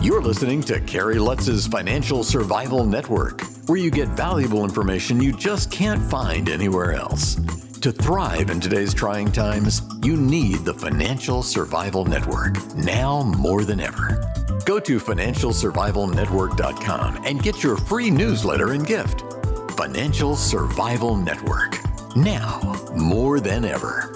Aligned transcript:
You're 0.00 0.22
listening 0.22 0.60
to 0.62 0.80
Kerry 0.80 1.18
Lutz's 1.18 1.66
Financial 1.66 2.22
Survival 2.22 2.84
Network, 2.84 3.42
where 3.66 3.78
you 3.78 3.90
get 3.90 4.06
valuable 4.08 4.62
information 4.64 5.20
you 5.20 5.32
just 5.32 5.72
can't 5.72 6.00
find 6.10 6.48
anywhere 6.48 6.92
else. 6.92 7.34
To 7.80 7.90
thrive 7.90 8.50
in 8.50 8.60
today's 8.60 8.94
trying 8.94 9.32
times, 9.32 9.82
you 10.02 10.16
need 10.16 10.64
the 10.64 10.74
Financial 10.74 11.42
Survival 11.42 12.04
Network 12.04 12.54
now 12.76 13.22
more 13.22 13.64
than 13.64 13.80
ever. 13.80 14.22
Go 14.64 14.78
to 14.80 15.00
financialsurvivalnetwork.com 15.00 17.24
and 17.24 17.42
get 17.42 17.62
your 17.62 17.76
free 17.76 18.10
newsletter 18.10 18.72
and 18.72 18.86
gift. 18.86 19.24
Financial 19.72 20.36
Survival 20.36 21.16
Network. 21.16 21.78
Now 22.16 22.60
more 22.94 23.40
than 23.40 23.64
ever. 23.64 24.12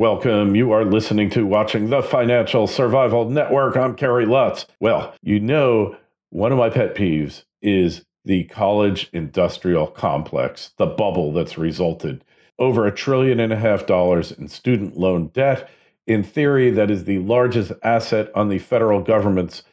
Welcome. 0.00 0.54
You 0.54 0.72
are 0.72 0.86
listening 0.86 1.28
to 1.32 1.44
watching 1.44 1.90
the 1.90 2.02
Financial 2.02 2.66
Survival 2.66 3.28
Network. 3.28 3.76
I'm 3.76 3.94
Kerry 3.94 4.24
Lutz. 4.24 4.64
Well, 4.80 5.14
you 5.20 5.40
know, 5.40 5.94
one 6.30 6.52
of 6.52 6.56
my 6.56 6.70
pet 6.70 6.94
peeves 6.94 7.44
is 7.60 8.06
the 8.24 8.44
college 8.44 9.10
industrial 9.12 9.88
complex, 9.88 10.72
the 10.78 10.86
bubble 10.86 11.34
that's 11.34 11.58
resulted 11.58 12.24
over 12.58 12.86
a 12.86 12.94
trillion 12.94 13.40
and 13.40 13.52
a 13.52 13.58
half 13.58 13.84
dollars 13.84 14.32
in 14.32 14.48
student 14.48 14.96
loan 14.96 15.26
debt. 15.34 15.68
In 16.06 16.22
theory, 16.22 16.70
that 16.70 16.90
is 16.90 17.04
the 17.04 17.18
largest 17.18 17.72
asset 17.82 18.30
on 18.34 18.48
the 18.48 18.58
federal 18.58 19.02
government's 19.02 19.64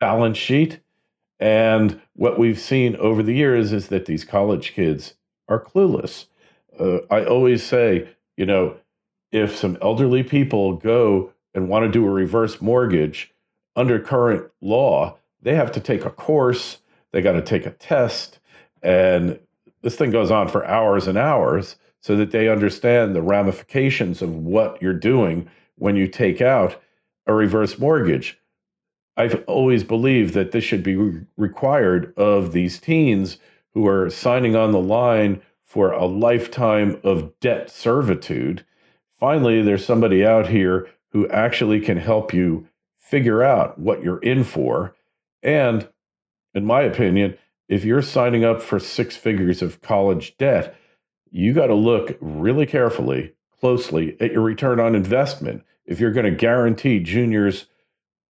balance 0.00 0.36
sheet. 0.36 0.80
And 1.38 2.00
what 2.14 2.40
we've 2.40 2.58
seen 2.58 2.96
over 2.96 3.22
the 3.22 3.34
years 3.34 3.72
is 3.72 3.86
that 3.86 4.06
these 4.06 4.24
college 4.24 4.74
kids 4.74 5.14
are 5.46 5.62
clueless. 5.62 6.26
Uh, 6.76 7.02
I 7.08 7.24
always 7.24 7.62
say, 7.62 8.08
you 8.36 8.46
know, 8.46 8.78
if 9.32 9.56
some 9.56 9.76
elderly 9.82 10.22
people 10.22 10.74
go 10.74 11.32
and 11.54 11.68
want 11.68 11.84
to 11.84 11.90
do 11.90 12.06
a 12.06 12.10
reverse 12.10 12.60
mortgage 12.60 13.32
under 13.74 13.98
current 13.98 14.50
law, 14.60 15.16
they 15.42 15.54
have 15.54 15.72
to 15.72 15.80
take 15.80 16.04
a 16.04 16.10
course, 16.10 16.78
they 17.12 17.22
got 17.22 17.32
to 17.32 17.42
take 17.42 17.66
a 17.66 17.70
test, 17.70 18.38
and 18.82 19.38
this 19.82 19.96
thing 19.96 20.10
goes 20.10 20.30
on 20.30 20.48
for 20.48 20.66
hours 20.66 21.06
and 21.06 21.18
hours 21.18 21.76
so 22.00 22.16
that 22.16 22.30
they 22.30 22.48
understand 22.48 23.14
the 23.14 23.22
ramifications 23.22 24.22
of 24.22 24.34
what 24.34 24.80
you're 24.80 24.92
doing 24.92 25.48
when 25.76 25.96
you 25.96 26.06
take 26.06 26.40
out 26.40 26.80
a 27.26 27.34
reverse 27.34 27.78
mortgage. 27.78 28.38
I've 29.16 29.42
always 29.46 29.82
believed 29.82 30.34
that 30.34 30.52
this 30.52 30.64
should 30.64 30.82
be 30.82 30.96
re- 30.96 31.22
required 31.36 32.12
of 32.16 32.52
these 32.52 32.78
teens 32.78 33.38
who 33.74 33.86
are 33.86 34.10
signing 34.10 34.54
on 34.54 34.72
the 34.72 34.80
line 34.80 35.40
for 35.64 35.90
a 35.90 36.06
lifetime 36.06 37.00
of 37.02 37.38
debt 37.40 37.70
servitude. 37.70 38.64
Finally, 39.18 39.62
there's 39.62 39.84
somebody 39.84 40.24
out 40.24 40.48
here 40.48 40.88
who 41.12 41.28
actually 41.28 41.80
can 41.80 41.96
help 41.96 42.34
you 42.34 42.66
figure 42.98 43.42
out 43.42 43.78
what 43.78 44.02
you're 44.02 44.18
in 44.18 44.44
for. 44.44 44.94
And 45.42 45.88
in 46.54 46.64
my 46.64 46.82
opinion, 46.82 47.38
if 47.68 47.84
you're 47.84 48.02
signing 48.02 48.44
up 48.44 48.60
for 48.60 48.78
six 48.78 49.16
figures 49.16 49.62
of 49.62 49.80
college 49.80 50.36
debt, 50.36 50.76
you 51.30 51.52
got 51.52 51.66
to 51.66 51.74
look 51.74 52.16
really 52.20 52.66
carefully, 52.66 53.34
closely 53.60 54.16
at 54.20 54.32
your 54.32 54.42
return 54.42 54.80
on 54.80 54.94
investment. 54.94 55.64
If 55.84 56.00
you're 56.00 56.12
going 56.12 56.26
to 56.26 56.32
guarantee 56.32 57.00
juniors 57.00 57.66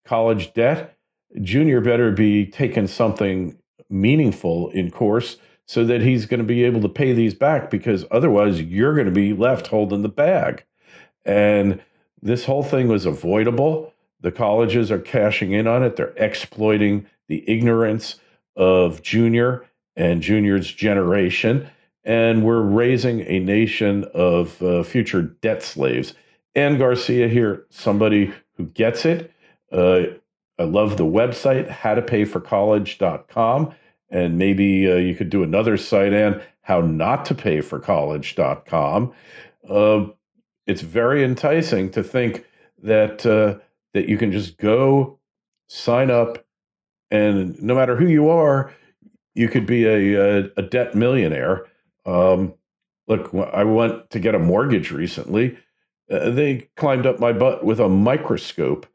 college 0.05 0.53
debt, 0.53 0.97
junior 1.41 1.81
better 1.81 2.11
be 2.11 2.45
taking 2.45 2.87
something 2.87 3.57
meaningful 3.89 4.69
in 4.69 4.91
course 4.91 5.37
so 5.65 5.83
that 5.83 6.01
he's 6.01 6.25
going 6.25 6.39
to 6.39 6.45
be 6.45 6.63
able 6.63 6.81
to 6.81 6.89
pay 6.89 7.13
these 7.13 7.33
back 7.33 7.69
because 7.69 8.05
otherwise 8.09 8.61
you're 8.61 8.95
going 8.95 9.05
to 9.05 9.11
be 9.11 9.33
left 9.33 9.67
holding 9.67 10.01
the 10.01 10.09
bag. 10.09 10.63
And 11.27 11.79
this 12.21 12.45
whole 12.45 12.63
thing 12.63 12.87
was 12.87 13.05
avoidable. 13.05 13.93
The 14.21 14.31
colleges 14.31 14.89
are 14.89 14.97
cashing 14.97 15.51
in 15.51 15.67
on 15.67 15.83
it. 15.83 15.95
They're 15.95 16.15
exploiting 16.17 17.05
the 17.27 17.47
ignorance 17.47 18.19
of 18.55 19.03
junior 19.03 19.63
and 19.95 20.23
junior's 20.23 20.71
generation. 20.71 21.69
And 22.03 22.43
we're 22.43 22.61
raising 22.61 23.21
a 23.21 23.37
nation 23.39 24.05
of 24.13 24.61
uh, 24.63 24.81
future 24.83 25.21
debt 25.21 25.61
slaves. 25.61 26.15
Ann 26.55 26.79
Garcia 26.79 27.27
here, 27.27 27.65
somebody 27.69 28.33
who 28.55 28.65
gets 28.67 29.05
it. 29.05 29.33
Uh, 29.71 30.03
I 30.57 30.63
love 30.63 30.97
the 30.97 31.05
website, 31.05 31.69
howtopayforcollege.com. 31.69 33.75
And 34.09 34.37
maybe 34.37 34.89
uh, 34.89 34.95
you 34.95 35.13
could 35.13 35.29
do 35.29 35.43
another 35.43 35.75
site, 35.75 36.13
Ann, 36.13 36.41
hownotopayforcollege.com. 36.67 39.13
Uh, 39.69 40.05
it's 40.67 40.81
very 40.81 41.23
enticing 41.23 41.89
to 41.91 42.03
think 42.03 42.45
that 42.83 43.25
uh, 43.25 43.59
that 43.93 44.07
you 44.07 44.17
can 44.17 44.31
just 44.31 44.57
go 44.57 45.19
sign 45.67 46.11
up, 46.11 46.45
and 47.09 47.61
no 47.61 47.73
matter 47.73 47.95
who 47.95 48.07
you 48.07 48.29
are, 48.29 48.71
you 49.33 49.47
could 49.47 49.65
be 49.65 49.85
a, 49.85 50.15
a, 50.15 50.49
a 50.57 50.61
debt 50.61 50.95
millionaire. 50.95 51.65
Um, 52.05 52.53
look, 53.07 53.33
I 53.33 53.63
went 53.63 54.09
to 54.11 54.19
get 54.19 54.35
a 54.35 54.39
mortgage 54.39 54.91
recently. 54.91 55.57
Uh, 56.09 56.29
they 56.29 56.69
climbed 56.75 57.05
up 57.05 57.19
my 57.19 57.33
butt 57.33 57.63
with 57.63 57.79
a 57.79 57.89
microscope, 57.89 58.85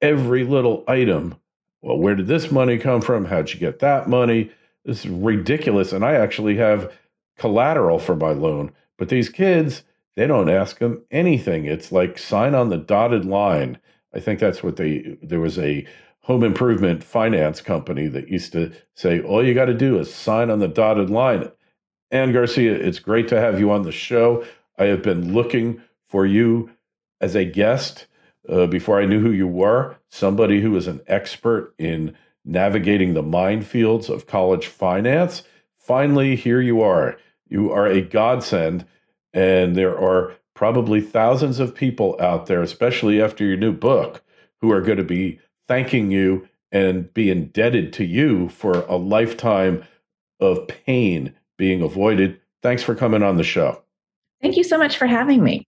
every 0.00 0.44
little 0.44 0.84
item. 0.88 1.36
Well, 1.82 1.98
where 1.98 2.14
did 2.14 2.26
this 2.26 2.50
money 2.50 2.78
come 2.78 3.02
from? 3.02 3.26
How'd 3.26 3.52
you 3.52 3.60
get 3.60 3.80
that 3.80 4.08
money? 4.08 4.50
This 4.84 5.04
is 5.04 5.10
ridiculous. 5.10 5.92
And 5.92 6.04
I 6.04 6.14
actually 6.14 6.56
have 6.56 6.92
collateral 7.38 7.98
for 7.98 8.16
my 8.16 8.32
loan. 8.32 8.72
But 8.96 9.10
these 9.10 9.28
kids, 9.28 9.82
they 10.16 10.26
don't 10.26 10.50
ask 10.50 10.78
them 10.78 11.02
anything. 11.10 11.64
It's 11.64 11.92
like 11.92 12.18
sign 12.18 12.54
on 12.54 12.68
the 12.68 12.78
dotted 12.78 13.24
line. 13.24 13.78
I 14.14 14.20
think 14.20 14.40
that's 14.40 14.62
what 14.62 14.76
they, 14.76 15.16
there 15.22 15.40
was 15.40 15.58
a 15.58 15.86
home 16.20 16.44
improvement 16.44 17.04
finance 17.04 17.60
company 17.60 18.06
that 18.08 18.28
used 18.28 18.52
to 18.52 18.72
say, 18.94 19.20
all 19.20 19.44
you 19.44 19.54
got 19.54 19.66
to 19.66 19.74
do 19.74 19.98
is 19.98 20.14
sign 20.14 20.50
on 20.50 20.58
the 20.58 20.68
dotted 20.68 21.10
line. 21.10 21.50
Ann 22.10 22.32
Garcia, 22.32 22.72
it's 22.74 22.98
great 22.98 23.28
to 23.28 23.40
have 23.40 23.58
you 23.58 23.70
on 23.70 23.82
the 23.82 23.92
show. 23.92 24.44
I 24.78 24.84
have 24.84 25.02
been 25.02 25.34
looking 25.34 25.82
for 26.08 26.24
you 26.24 26.70
as 27.20 27.34
a 27.34 27.44
guest 27.44 28.06
uh, 28.48 28.66
before 28.66 29.00
I 29.00 29.06
knew 29.06 29.20
who 29.20 29.32
you 29.32 29.48
were, 29.48 29.96
somebody 30.08 30.60
who 30.60 30.76
is 30.76 30.86
an 30.86 31.00
expert 31.06 31.74
in 31.78 32.16
navigating 32.44 33.14
the 33.14 33.22
minefields 33.22 34.08
of 34.08 34.26
college 34.26 34.66
finance. 34.66 35.42
Finally, 35.76 36.36
here 36.36 36.60
you 36.60 36.82
are. 36.82 37.16
You 37.48 37.72
are 37.72 37.86
a 37.86 38.00
godsend, 38.00 38.86
and 39.34 39.76
there 39.76 39.98
are 39.98 40.32
probably 40.54 41.00
thousands 41.00 41.58
of 41.58 41.74
people 41.74 42.16
out 42.20 42.46
there, 42.46 42.62
especially 42.62 43.20
after 43.20 43.44
your 43.44 43.56
new 43.56 43.72
book, 43.72 44.22
who 44.60 44.70
are 44.70 44.80
going 44.80 44.98
to 44.98 45.04
be 45.04 45.38
thanking 45.68 46.10
you 46.10 46.48
and 46.72 47.12
be 47.12 47.30
indebted 47.30 47.92
to 47.92 48.04
you 48.04 48.48
for 48.48 48.80
a 48.88 48.96
lifetime 48.96 49.84
of 50.40 50.66
pain 50.68 51.34
being 51.58 51.82
avoided. 51.82 52.40
Thanks 52.62 52.82
for 52.82 52.94
coming 52.94 53.22
on 53.22 53.36
the 53.36 53.44
show. 53.44 53.82
Thank 54.40 54.56
you 54.56 54.64
so 54.64 54.78
much 54.78 54.96
for 54.96 55.06
having 55.06 55.42
me. 55.42 55.66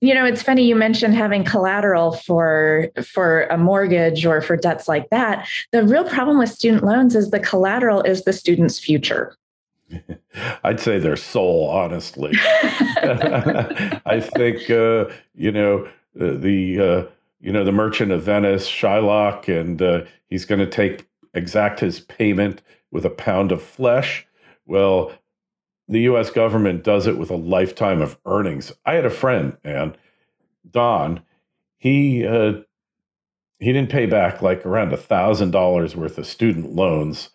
You 0.00 0.14
know, 0.14 0.24
it's 0.24 0.42
funny 0.42 0.64
you 0.64 0.76
mentioned 0.76 1.14
having 1.14 1.44
collateral 1.44 2.12
for 2.12 2.90
for 3.04 3.42
a 3.44 3.58
mortgage 3.58 4.24
or 4.24 4.40
for 4.40 4.56
debts 4.56 4.86
like 4.86 5.10
that. 5.10 5.48
The 5.72 5.82
real 5.82 6.04
problem 6.04 6.38
with 6.38 6.50
student 6.50 6.84
loans 6.84 7.16
is 7.16 7.30
the 7.30 7.40
collateral 7.40 8.02
is 8.02 8.22
the 8.22 8.32
student's 8.32 8.78
future. 8.78 9.36
I'd 10.64 10.80
say 10.80 10.98
their 10.98 11.16
soul, 11.16 11.68
honestly. 11.68 12.32
I 12.36 14.20
think 14.20 14.70
uh, 14.70 15.06
you 15.34 15.52
know 15.52 15.86
uh, 16.20 16.34
the 16.34 16.80
uh, 16.80 17.10
you 17.40 17.52
know 17.52 17.64
the 17.64 17.72
Merchant 17.72 18.12
of 18.12 18.22
Venice, 18.22 18.68
Shylock, 18.68 19.48
and 19.48 19.80
uh, 19.80 20.02
he's 20.28 20.44
going 20.44 20.60
to 20.60 20.66
take 20.66 21.06
exact 21.34 21.80
his 21.80 22.00
payment 22.00 22.62
with 22.90 23.04
a 23.04 23.10
pound 23.10 23.52
of 23.52 23.62
flesh. 23.62 24.26
Well, 24.66 25.12
the 25.88 26.00
U.S. 26.02 26.30
government 26.30 26.84
does 26.84 27.06
it 27.06 27.18
with 27.18 27.30
a 27.30 27.36
lifetime 27.36 28.00
of 28.00 28.18
earnings. 28.24 28.72
I 28.86 28.94
had 28.94 29.04
a 29.04 29.10
friend, 29.10 29.56
and 29.64 29.96
Don, 30.70 31.22
he 31.78 32.26
uh, 32.26 32.60
he 33.58 33.72
didn't 33.72 33.90
pay 33.90 34.06
back 34.06 34.42
like 34.42 34.64
around 34.64 34.92
a 34.92 34.96
thousand 34.96 35.50
dollars 35.50 35.96
worth 35.96 36.18
of 36.18 36.26
student 36.26 36.74
loans 36.74 37.30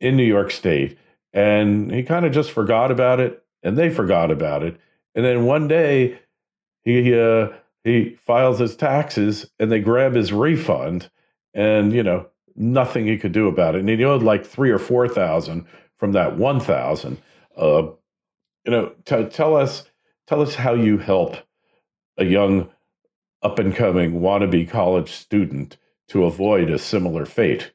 in 0.00 0.16
New 0.16 0.24
York 0.24 0.50
State, 0.50 0.98
and 1.32 1.90
he 1.90 2.02
kind 2.02 2.26
of 2.26 2.32
just 2.32 2.50
forgot 2.50 2.90
about 2.90 3.20
it, 3.20 3.42
and 3.62 3.76
they 3.76 3.90
forgot 3.90 4.30
about 4.30 4.62
it, 4.62 4.78
and 5.14 5.24
then 5.24 5.44
one 5.44 5.68
day 5.68 6.18
he 6.84 7.18
uh, 7.18 7.48
he 7.84 8.16
files 8.24 8.58
his 8.58 8.76
taxes 8.76 9.50
and 9.58 9.70
they 9.70 9.80
grab 9.80 10.14
his 10.14 10.32
refund 10.32 11.10
and 11.54 11.92
you 11.92 12.02
know 12.02 12.26
nothing 12.54 13.06
he 13.06 13.18
could 13.18 13.32
do 13.32 13.48
about 13.48 13.74
it. 13.74 13.80
And 13.80 13.88
he 13.88 14.04
owed 14.04 14.22
like 14.22 14.44
three 14.44 14.70
or 14.70 14.78
four 14.78 15.08
thousand 15.08 15.66
from 15.98 16.12
that 16.12 16.36
one 16.36 16.60
thousand. 16.60 17.18
Uh, 17.56 17.88
you 18.64 18.70
know 18.70 18.92
t- 19.04 19.24
tell 19.26 19.56
us 19.56 19.84
tell 20.26 20.40
us 20.40 20.54
how 20.54 20.74
you 20.74 20.98
help 20.98 21.36
a 22.16 22.24
young 22.24 22.70
up 23.42 23.58
and 23.58 23.74
coming 23.74 24.20
wannabe 24.20 24.68
college 24.68 25.10
student 25.10 25.76
to 26.08 26.24
avoid 26.24 26.70
a 26.70 26.78
similar 26.78 27.26
fate 27.26 27.72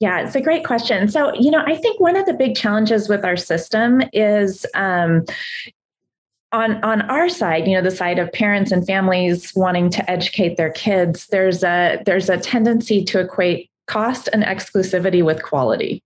yeah, 0.00 0.20
it's 0.20 0.34
a 0.34 0.40
great 0.40 0.64
question. 0.64 1.08
So, 1.08 1.32
you 1.34 1.50
know, 1.50 1.62
I 1.66 1.76
think 1.76 2.00
one 2.00 2.16
of 2.16 2.26
the 2.26 2.34
big 2.34 2.54
challenges 2.54 3.08
with 3.08 3.24
our 3.24 3.36
system 3.36 4.02
is 4.12 4.66
um, 4.74 5.24
on 6.52 6.82
on 6.84 7.02
our 7.02 7.28
side, 7.28 7.66
you 7.66 7.74
know, 7.74 7.82
the 7.82 7.90
side 7.90 8.18
of 8.18 8.30
parents 8.32 8.72
and 8.72 8.86
families 8.86 9.52
wanting 9.56 9.90
to 9.90 10.10
educate 10.10 10.56
their 10.56 10.70
kids. 10.70 11.26
There's 11.28 11.62
a 11.62 12.02
there's 12.04 12.28
a 12.28 12.38
tendency 12.38 13.04
to 13.04 13.20
equate 13.20 13.70
cost 13.86 14.28
and 14.32 14.42
exclusivity 14.42 15.24
with 15.24 15.42
quality. 15.42 16.02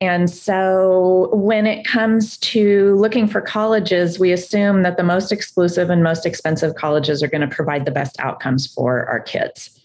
And 0.00 0.28
so 0.28 1.30
when 1.32 1.66
it 1.66 1.86
comes 1.86 2.36
to 2.38 2.94
looking 2.96 3.26
for 3.26 3.40
colleges, 3.40 4.18
we 4.18 4.30
assume 4.30 4.82
that 4.82 4.98
the 4.98 5.02
most 5.02 5.32
exclusive 5.32 5.88
and 5.88 6.02
most 6.02 6.26
expensive 6.26 6.74
colleges 6.74 7.22
are 7.22 7.28
going 7.28 7.48
to 7.48 7.54
provide 7.54 7.86
the 7.86 7.90
best 7.90 8.18
outcomes 8.20 8.66
for 8.66 9.06
our 9.06 9.20
kids. 9.20 9.80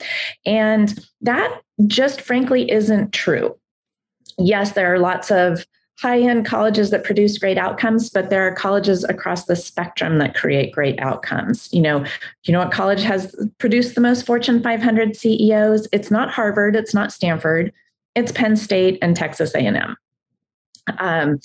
And 0.45 0.99
that 1.21 1.61
just 1.87 2.19
frankly 2.19 2.69
isn't 2.69 3.13
true. 3.13 3.57
Yes, 4.37 4.73
there 4.73 4.93
are 4.93 4.99
lots 4.99 5.31
of 5.31 5.65
high 6.01 6.19
end 6.19 6.45
colleges 6.45 6.89
that 6.89 7.03
produce 7.03 7.37
great 7.37 7.59
outcomes, 7.59 8.09
but 8.09 8.29
there 8.29 8.45
are 8.47 8.55
colleges 8.55 9.03
across 9.03 9.45
the 9.45 9.55
spectrum 9.55 10.17
that 10.17 10.35
create 10.35 10.73
great 10.73 10.99
outcomes. 10.99 11.71
You 11.71 11.81
know, 11.81 12.05
you 12.43 12.51
know 12.51 12.59
what 12.59 12.71
college 12.71 13.03
has 13.03 13.35
produced 13.59 13.93
the 13.93 14.01
most 14.01 14.25
Fortune 14.25 14.63
500 14.63 15.15
CEOs? 15.15 15.87
It's 15.91 16.09
not 16.09 16.31
Harvard, 16.31 16.75
it's 16.75 16.95
not 16.95 17.13
Stanford, 17.13 17.71
it's 18.15 18.31
Penn 18.31 18.55
State 18.55 18.97
and 19.01 19.15
Texas 19.15 19.53
A&M. 19.55 19.95
Um, 20.97 21.39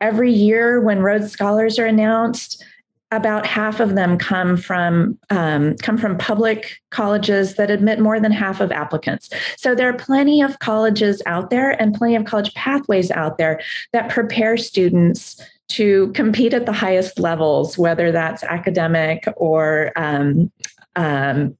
every 0.00 0.32
year 0.32 0.80
when 0.80 1.00
Rhodes 1.00 1.30
Scholars 1.30 1.78
are 1.78 1.86
announced, 1.86 2.64
about 3.10 3.46
half 3.46 3.80
of 3.80 3.94
them 3.94 4.18
come 4.18 4.56
from 4.56 5.18
um, 5.30 5.76
come 5.78 5.96
from 5.96 6.18
public 6.18 6.78
colleges 6.90 7.54
that 7.54 7.70
admit 7.70 8.00
more 8.00 8.20
than 8.20 8.32
half 8.32 8.60
of 8.60 8.70
applicants. 8.70 9.30
So 9.56 9.74
there 9.74 9.88
are 9.88 9.96
plenty 9.96 10.42
of 10.42 10.58
colleges 10.58 11.22
out 11.24 11.48
there 11.48 11.70
and 11.80 11.94
plenty 11.94 12.16
of 12.16 12.26
college 12.26 12.52
pathways 12.54 13.10
out 13.10 13.38
there 13.38 13.60
that 13.92 14.10
prepare 14.10 14.58
students 14.58 15.40
to 15.68 16.12
compete 16.12 16.54
at 16.54 16.66
the 16.66 16.72
highest 16.72 17.18
levels, 17.18 17.78
whether 17.78 18.10
that's 18.12 18.42
academic 18.44 19.24
or 19.36 19.92
um, 19.96 20.50
um, 20.96 21.56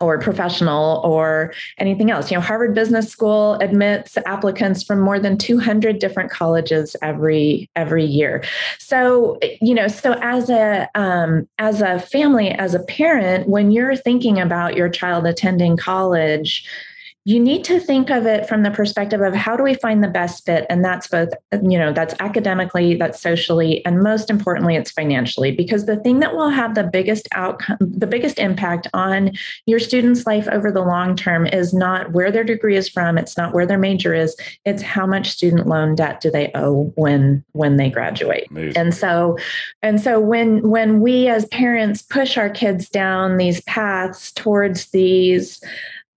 or 0.00 0.18
professional 0.18 1.00
or 1.04 1.52
anything 1.78 2.10
else. 2.10 2.30
You 2.30 2.36
know, 2.36 2.40
Harvard 2.40 2.74
Business 2.74 3.08
School 3.08 3.54
admits 3.56 4.16
applicants 4.26 4.82
from 4.82 5.00
more 5.00 5.18
than 5.18 5.36
200 5.36 5.98
different 5.98 6.30
colleges 6.30 6.96
every 7.02 7.68
every 7.76 8.04
year. 8.04 8.42
So, 8.78 9.38
you 9.60 9.74
know, 9.74 9.88
so 9.88 10.14
as 10.22 10.48
a 10.48 10.88
um, 10.94 11.48
as 11.58 11.82
a 11.82 12.00
family, 12.00 12.50
as 12.50 12.74
a 12.74 12.80
parent, 12.80 13.48
when 13.48 13.70
you're 13.70 13.96
thinking 13.96 14.40
about 14.40 14.76
your 14.76 14.88
child 14.88 15.26
attending 15.26 15.76
college, 15.76 16.66
you 17.24 17.38
need 17.38 17.64
to 17.64 17.78
think 17.78 18.08
of 18.08 18.26
it 18.26 18.48
from 18.48 18.62
the 18.62 18.70
perspective 18.70 19.20
of 19.20 19.34
how 19.34 19.56
do 19.56 19.62
we 19.62 19.74
find 19.74 20.02
the 20.02 20.08
best 20.08 20.46
fit? 20.46 20.64
And 20.70 20.84
that's 20.84 21.06
both 21.06 21.28
you 21.62 21.78
know 21.78 21.92
that's 21.92 22.14
academically 22.20 22.96
that's 22.96 23.20
socially 23.20 23.84
and 23.84 24.02
most 24.02 24.30
importantly 24.30 24.76
it's 24.76 24.90
financially. 24.90 25.50
Because 25.50 25.86
the 25.86 25.96
thing 25.96 26.20
that 26.20 26.34
will 26.34 26.48
have 26.48 26.74
the 26.74 26.84
biggest 26.84 27.28
outcome 27.32 27.76
the 27.80 28.06
biggest 28.06 28.38
impact 28.38 28.86
on 28.94 29.32
your 29.66 29.78
student's 29.78 30.26
life 30.26 30.48
over 30.48 30.72
the 30.72 30.80
long 30.80 31.14
term 31.14 31.46
is 31.46 31.74
not 31.74 32.12
where 32.12 32.32
their 32.32 32.44
degree 32.44 32.76
is 32.76 32.88
from 32.88 33.18
it's 33.18 33.36
not 33.36 33.52
where 33.52 33.66
their 33.66 33.78
major 33.78 34.14
is 34.14 34.36
it's 34.64 34.82
how 34.82 35.06
much 35.06 35.30
student 35.30 35.66
loan 35.66 35.94
debt 35.94 36.20
do 36.20 36.30
they 36.30 36.50
owe 36.54 36.92
when 36.96 37.44
when 37.52 37.76
they 37.76 37.90
graduate. 37.90 38.46
Amazing. 38.50 38.76
and 38.76 38.94
so 38.94 39.36
and 39.82 40.00
so 40.00 40.18
when 40.18 40.68
when 40.68 41.00
we 41.00 41.28
as 41.28 41.44
parents 41.46 42.02
push 42.02 42.38
our 42.38 42.50
kids 42.50 42.88
down 42.88 43.36
these 43.36 43.60
paths 43.62 44.32
towards 44.32 44.90
these 44.90 45.62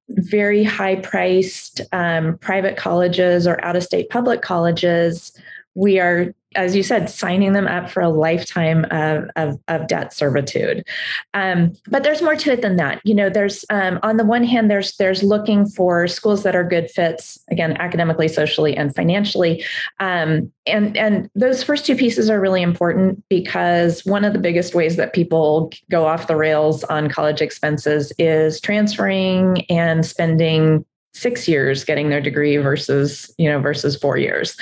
very 0.09 0.63
high 0.63 0.95
priced 0.97 1.81
um, 1.91 2.38
private 2.39 2.77
colleges 2.77 3.47
or 3.47 3.63
out 3.63 3.75
of 3.75 3.83
state 3.83 4.09
public 4.09 4.41
colleges, 4.41 5.31
we 5.75 6.00
are 6.00 6.33
as 6.55 6.75
you 6.75 6.83
said, 6.83 7.09
signing 7.09 7.53
them 7.53 7.67
up 7.67 7.89
for 7.89 8.01
a 8.01 8.09
lifetime 8.09 8.85
of, 8.91 9.29
of, 9.35 9.59
of 9.67 9.88
debt 9.88 10.13
servitude. 10.13 10.85
Um, 11.33 11.73
but 11.88 12.03
there's 12.03 12.21
more 12.21 12.35
to 12.35 12.51
it 12.51 12.61
than 12.61 12.75
that. 12.77 13.01
You 13.03 13.15
know, 13.15 13.29
there's 13.29 13.65
um, 13.69 14.00
on 14.03 14.17
the 14.17 14.25
one 14.25 14.44
hand, 14.44 14.69
there's 14.69 14.95
there's 14.97 15.23
looking 15.23 15.65
for 15.65 16.07
schools 16.07 16.44
that 16.44 16.55
are 16.55 16.63
good 16.63 16.89
fits, 16.89 17.39
again, 17.50 17.77
academically, 17.77 18.27
socially, 18.27 18.75
and 18.75 18.95
financially. 18.95 19.63
Um, 20.00 20.51
and 20.65 20.95
and 20.95 21.29
those 21.35 21.63
first 21.63 21.85
two 21.85 21.95
pieces 21.95 22.29
are 22.29 22.39
really 22.39 22.61
important 22.61 23.23
because 23.29 24.05
one 24.05 24.23
of 24.23 24.33
the 24.33 24.39
biggest 24.39 24.75
ways 24.75 24.95
that 24.95 25.13
people 25.13 25.71
go 25.89 26.05
off 26.05 26.27
the 26.27 26.35
rails 26.35 26.83
on 26.85 27.09
college 27.09 27.41
expenses 27.41 28.13
is 28.17 28.61
transferring 28.61 29.65
and 29.69 30.05
spending 30.05 30.85
six 31.13 31.47
years 31.47 31.83
getting 31.83 32.09
their 32.09 32.21
degree 32.21 32.57
versus 32.57 33.33
you 33.38 33.50
know 33.50 33.59
versus 33.59 33.95
four 33.95 34.17
years 34.17 34.57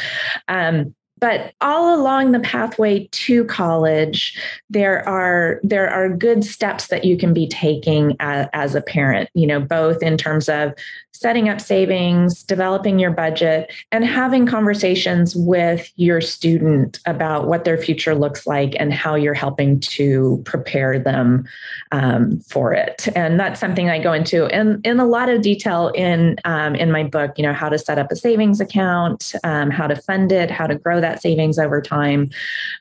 um, 0.47 0.93
but 1.21 1.53
all 1.61 1.95
along 1.95 2.31
the 2.31 2.39
pathway 2.41 3.07
to 3.11 3.45
college 3.45 4.37
there 4.69 5.07
are 5.07 5.61
there 5.63 5.89
are 5.89 6.09
good 6.09 6.43
steps 6.43 6.87
that 6.87 7.05
you 7.05 7.17
can 7.17 7.33
be 7.33 7.47
taking 7.47 8.17
as, 8.19 8.47
as, 8.51 8.75
a 8.75 8.81
parent 8.81 9.29
you 9.33 9.47
know 9.47 9.59
both 9.59 10.03
in 10.03 10.17
terms 10.17 10.49
of 10.49 10.73
setting 11.13 11.47
up 11.47 11.61
savings 11.61 12.43
developing 12.43 12.97
your 12.97 13.11
budget 13.11 13.71
and 13.91 14.03
having 14.03 14.45
conversations 14.45 15.35
with 15.35 15.91
your 15.95 16.19
student 16.19 16.99
about 17.05 17.47
what 17.47 17.63
their 17.63 17.77
future 17.77 18.15
looks 18.15 18.47
like 18.47 18.75
and 18.79 18.91
how 18.91 19.13
you're 19.13 19.33
helping 19.33 19.79
to 19.79 20.41
prepare 20.45 20.97
them 20.97 21.45
um, 21.91 22.39
for 22.39 22.73
it. 22.73 23.07
And 23.15 23.39
that's 23.39 23.59
something 23.59 23.89
i 23.89 23.99
go 23.99 24.13
into 24.13 24.47
in, 24.47 24.81
in 24.83 24.99
a 24.99 25.05
lot 25.05 25.29
of 25.29 25.41
detail 25.41 25.89
in 25.89 26.37
um, 26.45 26.75
in 26.75 26.91
my 26.91 27.03
book 27.03 27.33
you 27.37 27.43
know 27.43 27.53
how 27.53 27.69
to 27.69 27.77
set 27.77 27.99
up 27.99 28.11
a 28.11 28.15
savings 28.15 28.59
account 28.59 29.33
um, 29.43 29.69
how 29.69 29.87
to 29.87 29.95
fund 29.95 30.31
it 30.31 30.49
how 30.49 30.65
to 30.65 30.75
grow 30.75 30.99
that 31.01 31.10
that 31.11 31.21
savings 31.21 31.59
over 31.59 31.81
time. 31.81 32.29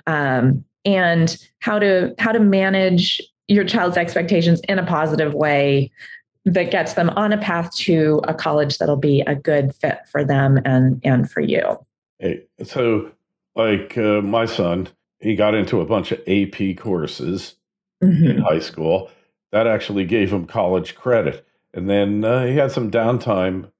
Um, 0.06 0.64
and 0.84 1.36
how 1.58 1.78
to 1.78 2.14
how 2.18 2.32
to 2.32 2.40
manage 2.40 3.20
your 3.48 3.64
child's 3.64 3.96
expectations 3.96 4.60
in 4.68 4.78
a 4.78 4.86
positive 4.86 5.34
way 5.34 5.90
that 6.46 6.70
gets 6.70 6.94
them 6.94 7.10
on 7.10 7.32
a 7.32 7.38
path 7.38 7.74
to 7.74 8.22
a 8.24 8.32
college 8.32 8.78
that'll 8.78 8.96
be 8.96 9.20
a 9.22 9.34
good 9.34 9.74
fit 9.74 9.98
for 10.10 10.24
them 10.24 10.58
and 10.64 11.00
and 11.04 11.30
for 11.30 11.40
you. 11.40 11.78
Hey, 12.18 12.42
so 12.62 13.10
like 13.56 13.98
uh, 13.98 14.22
my 14.22 14.46
son 14.46 14.88
he 15.18 15.36
got 15.36 15.54
into 15.54 15.80
a 15.80 15.84
bunch 15.84 16.12
of 16.12 16.20
ap 16.26 16.76
courses 16.78 17.56
mm-hmm. 18.02 18.24
in 18.24 18.38
high 18.38 18.58
school. 18.58 19.10
That 19.52 19.66
actually 19.66 20.04
gave 20.04 20.32
him 20.32 20.46
college 20.46 20.94
credit. 20.94 21.46
And 21.74 21.90
then 21.90 22.24
uh, 22.24 22.46
he 22.46 22.56
had 22.56 22.72
some 22.72 22.90
downtime 22.90 23.70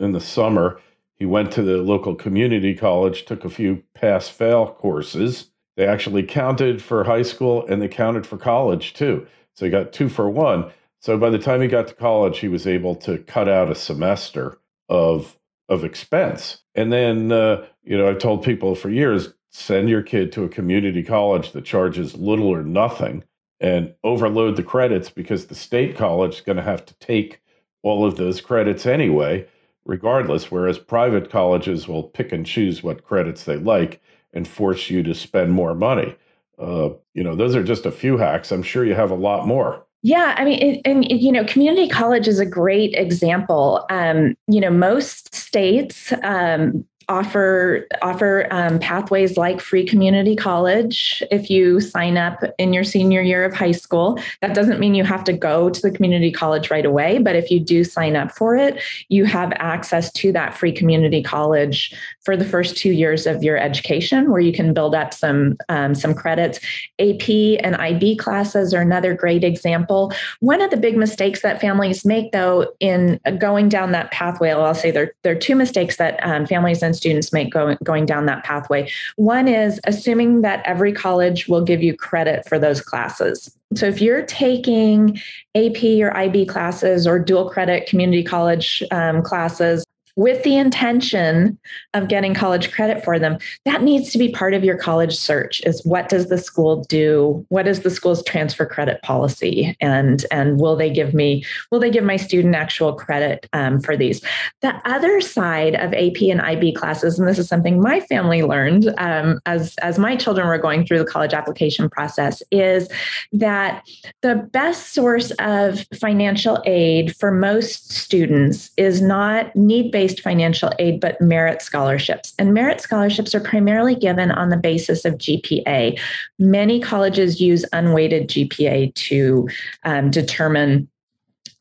in 0.00 0.12
the 0.12 0.20
summer 0.20 0.80
he 1.20 1.26
went 1.26 1.52
to 1.52 1.62
the 1.62 1.76
local 1.76 2.14
community 2.14 2.74
college, 2.74 3.26
took 3.26 3.44
a 3.44 3.50
few 3.50 3.84
pass 3.94 4.28
fail 4.30 4.66
courses. 4.66 5.50
They 5.76 5.86
actually 5.86 6.22
counted 6.22 6.82
for 6.82 7.04
high 7.04 7.22
school 7.22 7.64
and 7.66 7.80
they 7.80 7.88
counted 7.88 8.26
for 8.26 8.38
college 8.38 8.94
too. 8.94 9.26
So 9.54 9.66
he 9.66 9.70
got 9.70 9.92
two 9.92 10.08
for 10.08 10.30
one. 10.30 10.72
So 10.98 11.18
by 11.18 11.28
the 11.28 11.38
time 11.38 11.60
he 11.60 11.68
got 11.68 11.88
to 11.88 11.94
college, 11.94 12.38
he 12.38 12.48
was 12.48 12.66
able 12.66 12.94
to 12.96 13.18
cut 13.18 13.48
out 13.48 13.70
a 13.70 13.74
semester 13.74 14.58
of 14.88 15.36
of 15.68 15.84
expense. 15.84 16.62
And 16.74 16.92
then, 16.92 17.30
uh, 17.30 17.64
you 17.84 17.96
know, 17.96 18.08
I've 18.08 18.18
told 18.18 18.42
people 18.42 18.74
for 18.74 18.90
years 18.90 19.32
send 19.50 19.88
your 19.88 20.02
kid 20.02 20.32
to 20.32 20.44
a 20.44 20.48
community 20.48 21.02
college 21.02 21.52
that 21.52 21.64
charges 21.64 22.16
little 22.16 22.48
or 22.48 22.64
nothing 22.64 23.24
and 23.60 23.94
overload 24.02 24.56
the 24.56 24.62
credits 24.62 25.10
because 25.10 25.46
the 25.46 25.54
state 25.54 25.96
college 25.96 26.36
is 26.36 26.40
going 26.40 26.56
to 26.56 26.62
have 26.62 26.84
to 26.86 26.94
take 26.94 27.40
all 27.82 28.04
of 28.06 28.16
those 28.16 28.40
credits 28.40 28.86
anyway 28.86 29.46
regardless, 29.84 30.50
whereas 30.50 30.78
private 30.78 31.30
colleges 31.30 31.88
will 31.88 32.02
pick 32.02 32.32
and 32.32 32.46
choose 32.46 32.82
what 32.82 33.04
credits 33.04 33.44
they 33.44 33.56
like 33.56 34.00
and 34.32 34.46
force 34.46 34.90
you 34.90 35.02
to 35.02 35.14
spend 35.14 35.52
more 35.52 35.74
money. 35.74 36.14
Uh, 36.58 36.90
you 37.14 37.24
know, 37.24 37.34
those 37.34 37.56
are 37.56 37.64
just 37.64 37.86
a 37.86 37.90
few 37.90 38.18
hacks. 38.18 38.52
I'm 38.52 38.62
sure 38.62 38.84
you 38.84 38.94
have 38.94 39.10
a 39.10 39.16
lot 39.16 39.46
more. 39.46 39.84
Yeah, 40.02 40.34
I 40.38 40.44
mean, 40.44 40.80
and 40.84 41.04
you 41.10 41.30
know, 41.30 41.44
community 41.44 41.88
college 41.88 42.26
is 42.26 42.38
a 42.38 42.46
great 42.46 42.94
example. 42.94 43.84
Um, 43.90 44.34
you 44.46 44.60
know, 44.60 44.70
most 44.70 45.34
states 45.34 46.12
um, 46.22 46.86
offer 47.10 47.86
offer 48.02 48.46
um, 48.52 48.78
pathways 48.78 49.36
like 49.36 49.60
free 49.60 49.84
community 49.84 50.36
college 50.36 51.22
if 51.30 51.50
you 51.50 51.80
sign 51.80 52.16
up 52.16 52.42
in 52.56 52.72
your 52.72 52.84
senior 52.84 53.20
year 53.20 53.44
of 53.44 53.52
high 53.52 53.72
school. 53.72 54.18
That 54.40 54.54
doesn't 54.54 54.78
mean 54.78 54.94
you 54.94 55.02
have 55.02 55.24
to 55.24 55.32
go 55.32 55.68
to 55.68 55.82
the 55.82 55.90
community 55.90 56.30
college 56.30 56.70
right 56.70 56.86
away, 56.86 57.18
but 57.18 57.34
if 57.34 57.50
you 57.50 57.58
do 57.58 57.82
sign 57.82 58.14
up 58.14 58.30
for 58.30 58.56
it, 58.56 58.80
you 59.08 59.24
have 59.24 59.52
access 59.56 60.12
to 60.12 60.30
that 60.32 60.56
free 60.56 60.70
community 60.70 61.20
college 61.20 61.92
for 62.20 62.36
the 62.36 62.44
first 62.44 62.76
two 62.76 62.92
years 62.92 63.26
of 63.26 63.42
your 63.42 63.58
education, 63.58 64.30
where 64.30 64.40
you 64.40 64.52
can 64.52 64.72
build 64.72 64.94
up 64.94 65.12
some 65.12 65.58
um, 65.68 65.96
some 65.96 66.14
credits. 66.14 66.60
AP 67.00 67.28
and 67.64 67.74
IB 67.74 68.16
classes 68.16 68.72
are 68.72 68.82
another 68.82 69.14
great 69.14 69.42
example. 69.42 70.12
One 70.38 70.62
of 70.62 70.70
the 70.70 70.76
big 70.76 70.96
mistakes 70.96 71.42
that 71.42 71.60
families 71.60 72.04
make, 72.04 72.30
though, 72.30 72.72
in 72.78 73.18
going 73.38 73.68
down 73.68 73.90
that 73.92 74.12
pathway, 74.12 74.50
I'll 74.50 74.74
say 74.74 74.92
there, 74.92 75.12
there 75.24 75.32
are 75.32 75.38
two 75.38 75.56
mistakes 75.56 75.96
that 75.96 76.20
um, 76.22 76.46
families 76.46 76.82
and 76.82 76.99
students 77.00 77.32
make 77.32 77.50
going, 77.50 77.78
going 77.82 78.04
down 78.04 78.26
that 78.26 78.44
pathway. 78.44 78.90
One 79.16 79.48
is 79.48 79.80
assuming 79.84 80.42
that 80.42 80.62
every 80.66 80.92
college 80.92 81.48
will 81.48 81.64
give 81.64 81.82
you 81.82 81.96
credit 81.96 82.46
for 82.48 82.58
those 82.58 82.82
classes. 82.82 83.56
So 83.74 83.86
if 83.86 84.00
you're 84.02 84.22
taking 84.26 85.18
AP 85.54 85.82
or 86.00 86.14
IB 86.16 86.46
classes 86.46 87.06
or 87.06 87.18
dual 87.18 87.48
credit 87.48 87.86
community 87.86 88.22
college 88.22 88.82
um, 88.90 89.22
classes, 89.22 89.84
with 90.20 90.42
the 90.42 90.54
intention 90.54 91.58
of 91.94 92.08
getting 92.08 92.34
college 92.34 92.70
credit 92.72 93.02
for 93.02 93.18
them 93.18 93.38
that 93.64 93.82
needs 93.82 94.12
to 94.12 94.18
be 94.18 94.30
part 94.30 94.52
of 94.52 94.62
your 94.62 94.76
college 94.76 95.16
search 95.16 95.62
is 95.64 95.82
what 95.86 96.10
does 96.10 96.28
the 96.28 96.36
school 96.36 96.84
do? 96.90 97.42
What 97.48 97.66
is 97.66 97.80
the 97.80 97.88
school's 97.88 98.22
transfer 98.24 98.66
credit 98.66 99.00
policy? 99.00 99.74
And 99.80 100.26
and 100.30 100.60
will 100.60 100.76
they 100.76 100.90
give 100.90 101.14
me 101.14 101.42
will 101.70 101.80
they 101.80 101.90
give 101.90 102.04
my 102.04 102.16
student 102.16 102.54
actual 102.54 102.92
credit 102.92 103.48
um, 103.54 103.80
for 103.80 103.96
these? 103.96 104.20
The 104.60 104.74
other 104.84 105.22
side 105.22 105.74
of 105.76 105.94
ap 105.94 106.20
and 106.20 106.42
ib 106.42 106.74
classes 106.74 107.18
and 107.18 107.26
this 107.26 107.38
is 107.38 107.48
something 107.48 107.80
my 107.80 108.00
family 108.00 108.42
learned 108.42 108.92
um, 108.98 109.40
as 109.46 109.74
as 109.76 109.98
my 109.98 110.16
children 110.16 110.46
were 110.46 110.58
going 110.58 110.84
through 110.84 110.98
the 110.98 111.06
college 111.06 111.32
application 111.32 111.88
process 111.88 112.42
is 112.50 112.90
that 113.32 113.86
the 114.20 114.34
best 114.52 114.92
source 114.92 115.30
of 115.38 115.86
financial 115.98 116.62
aid 116.66 117.16
for 117.16 117.30
most 117.30 117.90
students 117.90 118.70
is 118.76 119.00
not 119.00 119.56
need 119.56 119.90
based 119.90 120.09
based 120.10 120.22
financial 120.22 120.72
aid, 120.78 121.00
but 121.00 121.20
merit 121.20 121.62
scholarships. 121.62 122.34
And 122.38 122.52
merit 122.52 122.80
scholarships 122.80 123.34
are 123.34 123.40
primarily 123.40 123.94
given 123.94 124.30
on 124.30 124.48
the 124.48 124.56
basis 124.56 125.04
of 125.04 125.14
GPA. 125.14 125.98
Many 126.38 126.80
colleges 126.80 127.40
use 127.40 127.64
unweighted 127.72 128.28
GPA 128.28 128.94
to 128.94 129.48
um, 129.84 130.10
determine 130.10 130.88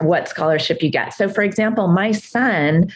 what 0.01 0.29
scholarship 0.29 0.81
you 0.81 0.89
get. 0.89 1.13
So, 1.13 1.29
for 1.29 1.41
example, 1.41 1.87
my 1.87 2.11
son. 2.11 2.91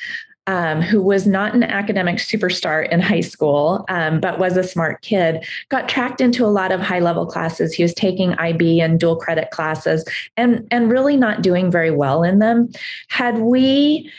Um, 0.45 0.81
who 0.81 1.01
was 1.01 1.25
not 1.25 1.55
an 1.55 1.63
academic 1.63 2.17
superstar 2.17 2.91
in 2.91 2.99
high 2.99 3.21
school, 3.21 3.85
um, 3.87 4.19
but 4.19 4.39
was 4.39 4.57
a 4.57 4.63
smart 4.63 5.01
kid, 5.01 5.47
got 5.69 5.87
tracked 5.87 6.19
into 6.19 6.43
a 6.43 6.51
lot 6.51 6.73
of 6.73 6.81
high 6.81 6.99
level 6.99 7.25
classes. 7.25 7.73
He 7.73 7.81
was 7.81 7.93
taking 7.93 8.33
IB 8.33 8.81
and 8.81 8.99
dual 8.99 9.15
credit 9.15 9.51
classes 9.51 10.03
and, 10.35 10.67
and 10.69 10.91
really 10.91 11.15
not 11.15 11.43
doing 11.43 11.71
very 11.71 11.91
well 11.91 12.23
in 12.23 12.39
them. 12.39 12.67
Had 13.07 13.37
we 13.37 14.11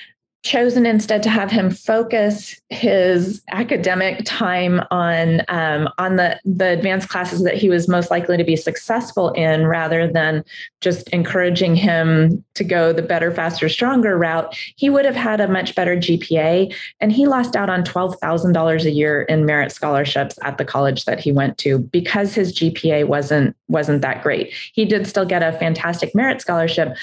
chosen 0.45 0.85
instead 0.85 1.23
to 1.23 1.31
have 1.31 1.51
him 1.51 1.71
focus 1.71 2.61
his 2.69 3.43
academic 3.51 4.21
time 4.27 4.83
on 4.91 5.41
um, 5.49 5.89
on 5.97 6.17
the 6.17 6.39
the 6.45 6.69
advanced 6.69 7.09
classes 7.09 7.43
that 7.45 7.55
he 7.55 7.71
was 7.71 7.89
most 7.89 8.11
likely 8.11 8.37
to 8.37 8.45
be 8.45 8.55
successful 8.55 9.31
in 9.31 9.67
rather 9.67 10.07
than 10.07 10.45
just 10.83 11.09
encouraging 11.09 11.75
him 11.75 12.45
to 12.53 12.63
go 12.63 12.93
the 12.93 13.01
better 13.01 13.33
faster 13.33 13.71
stronger 13.71 14.19
route. 14.19 14.55
He 14.77 14.91
would 14.91 15.07
have 15.07 15.17
had 15.17 15.41
a 15.41 15.49
much 15.49 15.75
better 15.75 15.97
gpa 15.97 16.75
and 17.01 17.11
he 17.11 17.27
lost 17.27 17.57
out 17.57 17.71
on 17.71 17.83
$12000 17.83 18.85
a 18.85 18.91
year 18.91 19.23
in 19.23 19.47
merit 19.47 19.73
scholarships 19.73 20.39
at 20.43 20.59
the 20.59 20.65
college 20.65 21.07
that 21.07 21.21
he 21.21 21.33
went 21.33 21.57
to 21.59 21.79
because 21.79 22.35
his 22.35 22.55
gpa 22.55 23.07
wasn't 23.07 23.57
wasn't 23.69 24.03
that 24.03 24.23
great. 24.23 24.53
He 24.75 24.85
did 24.85 25.07
still 25.07 25.25
get 25.25 25.43
a 25.43 25.59
fantastic 25.59 26.15
merit 26.15 26.43
scholarship 26.43 26.99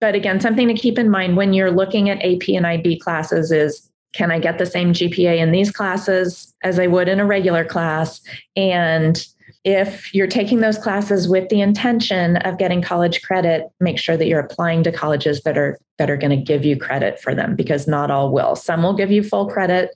but 0.00 0.14
again, 0.14 0.40
something 0.40 0.68
to 0.68 0.74
keep 0.74 0.98
in 0.98 1.10
mind 1.10 1.36
when 1.36 1.52
you're 1.52 1.70
looking 1.70 2.10
at 2.10 2.22
AP 2.22 2.48
and 2.48 2.66
IB 2.66 2.98
classes 2.98 3.50
is 3.50 3.90
can 4.12 4.30
I 4.30 4.38
get 4.38 4.58
the 4.58 4.66
same 4.66 4.92
GPA 4.92 5.38
in 5.38 5.52
these 5.52 5.70
classes 5.70 6.54
as 6.62 6.78
I 6.78 6.86
would 6.86 7.08
in 7.08 7.20
a 7.20 7.26
regular 7.26 7.64
class? 7.64 8.20
And 8.56 9.26
if 9.64 10.14
you're 10.14 10.26
taking 10.26 10.60
those 10.60 10.78
classes 10.78 11.28
with 11.28 11.48
the 11.48 11.60
intention 11.60 12.36
of 12.38 12.56
getting 12.56 12.80
college 12.80 13.20
credit, 13.22 13.64
make 13.80 13.98
sure 13.98 14.16
that 14.16 14.26
you're 14.26 14.40
applying 14.40 14.82
to 14.84 14.92
colleges 14.92 15.42
that 15.42 15.58
are 15.58 15.78
that 15.98 16.08
are 16.08 16.16
going 16.16 16.30
to 16.30 16.36
give 16.36 16.64
you 16.64 16.76
credit 16.76 17.20
for 17.20 17.34
them 17.34 17.56
because 17.56 17.86
not 17.86 18.10
all 18.10 18.32
will. 18.32 18.54
Some 18.54 18.82
will 18.82 18.94
give 18.94 19.10
you 19.10 19.22
full 19.22 19.46
credit, 19.48 19.90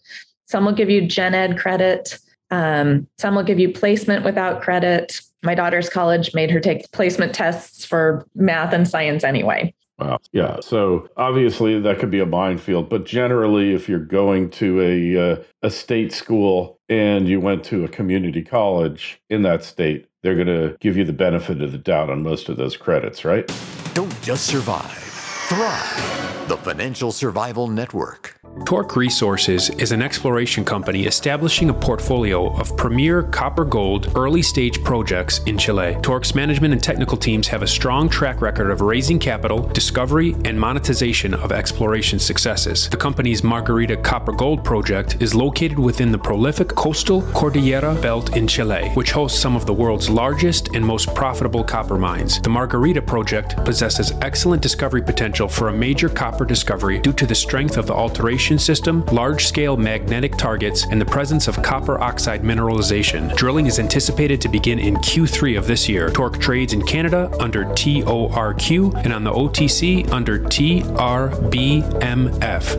some 0.47 0.65
will 0.65 0.73
give 0.73 0.91
you 0.91 1.07
gen 1.07 1.35
ed 1.35 1.59
credit, 1.59 2.19
um, 2.51 3.07
some 3.19 3.35
will 3.35 3.43
give 3.43 3.61
you 3.61 3.73
placement 3.73 4.25
without 4.25 4.61
credit. 4.61 5.21
My 5.43 5.55
daughter's 5.55 5.89
college 5.89 6.35
made 6.35 6.51
her 6.51 6.61
take 6.61 6.91
placement 6.93 7.35
tests 7.35 7.85
for 7.85 8.27
math 8.35 8.75
and 8.75 8.87
science 8.89 9.25
anyway. 9.25 9.73
Wow. 10.01 10.19
Yeah. 10.33 10.61
So 10.61 11.09
obviously 11.17 11.79
that 11.81 11.99
could 11.99 12.11
be 12.11 12.21
a 12.21 12.27
minefield, 12.27 12.89
but 12.89 13.05
generally, 13.05 13.75
if 13.75 13.89
you're 13.89 13.99
going 13.99 14.51
to 14.53 14.81
a 14.81 15.33
uh, 15.33 15.43
a 15.63 15.71
state 15.71 16.13
school 16.13 16.81
and 16.89 17.29
you 17.29 17.41
went 17.41 17.65
to 17.65 17.85
a 17.85 17.89
community 17.89 18.43
college 18.43 19.21
in 19.29 19.43
that 19.43 19.63
state, 19.63 20.09
they're 20.23 20.35
going 20.35 20.47
to 20.47 20.77
give 20.81 20.97
you 20.97 21.05
the 21.05 21.13
benefit 21.13 21.61
of 21.63 21.73
the 21.73 21.79
doubt 21.79 22.11
on 22.11 22.23
most 22.23 22.49
of 22.49 22.57
those 22.57 22.77
credits, 22.77 23.25
right? 23.25 23.51
Don't 23.95 24.21
just 24.23 24.47
survive, 24.47 25.10
thrive. 25.51 26.47
The 26.47 26.57
Financial 26.57 27.11
Survival 27.11 27.67
Network. 27.67 28.37
Torq 28.65 28.97
Resources 28.97 29.71
is 29.71 29.93
an 29.93 30.03
exploration 30.03 30.65
company 30.65 31.07
establishing 31.07 31.71
a 31.71 31.75
portfolio 31.75 32.53
of 32.57 32.77
premier 32.77 33.23
copper 33.23 33.65
gold 33.65 34.13
early 34.17 34.43
stage 34.43 34.83
projects 34.83 35.39
in 35.45 35.57
Chile. 35.57 35.97
Torq's 36.03 36.35
management 36.35 36.73
and 36.73 36.83
technical 36.83 37.17
teams 37.17 37.47
have 37.47 37.63
a 37.63 37.67
strong 37.67 38.09
track 38.09 38.41
record 38.41 38.71
of 38.73 38.81
raising 38.81 39.21
capital, 39.21 39.61
discovery, 39.69 40.35
and 40.45 40.59
monetization 40.59 41.33
of 41.35 41.53
exploration 41.53 42.19
successes. 42.19 42.89
The 42.89 42.97
company's 42.97 43.45
Margarita 43.45 43.97
Copper 43.97 44.33
Gold 44.33 44.65
project 44.65 45.23
is 45.23 45.35
located 45.35 45.79
within 45.79 46.11
the 46.11 46.19
prolific 46.19 46.69
coastal 46.69 47.23
Cordillera 47.33 47.95
Belt 48.03 48.37
in 48.37 48.49
Chile, 48.49 48.91
which 48.95 49.13
hosts 49.13 49.39
some 49.39 49.55
of 49.55 49.67
the 49.67 49.75
world's 49.75 50.11
largest 50.11 50.75
and 50.75 50.85
most 50.85 51.15
profitable 51.15 51.63
copper 51.63 51.97
mines. 51.97 52.41
The 52.41 52.51
Margarita 52.51 53.03
project 53.03 53.57
possesses 53.65 54.13
excellent 54.23 54.63
discovery 54.63 55.03
potential 55.03 55.40
for 55.49 55.69
a 55.69 55.73
major 55.73 56.09
copper 56.09 56.45
discovery 56.45 56.99
due 56.99 57.13
to 57.13 57.27
the 57.27 57.35
strength 57.35 57.77
of 57.77 57.87
the 57.87 57.95
alteration 57.95 58.59
system, 58.59 59.05
large 59.07 59.47
scale 59.47 59.77
magnetic 59.77 60.37
targets, 60.37 60.87
and 60.87 61.01
the 61.01 61.05
presence 61.05 61.49
of 61.49 61.63
copper 61.63 62.01
oxide 62.01 62.43
mineralization. 62.43 63.35
Drilling 63.37 63.67
is 63.67 63.79
anticipated 63.79 64.41
to 64.41 64.49
begin 64.49 64.79
in 64.79 64.97
Q3 64.97 65.59
of 65.59 65.67
this 65.67 65.89
year. 65.89 66.09
Torq 66.11 66.41
trades 66.41 66.73
in 66.73 66.83
Canada 66.83 67.31
under 67.41 67.65
TORQ 67.65 69.05
and 69.05 69.13
on 69.13 69.25
the 69.25 69.33
OTC 69.33 70.11
under 70.11 70.39
TRBMF. 70.39 70.81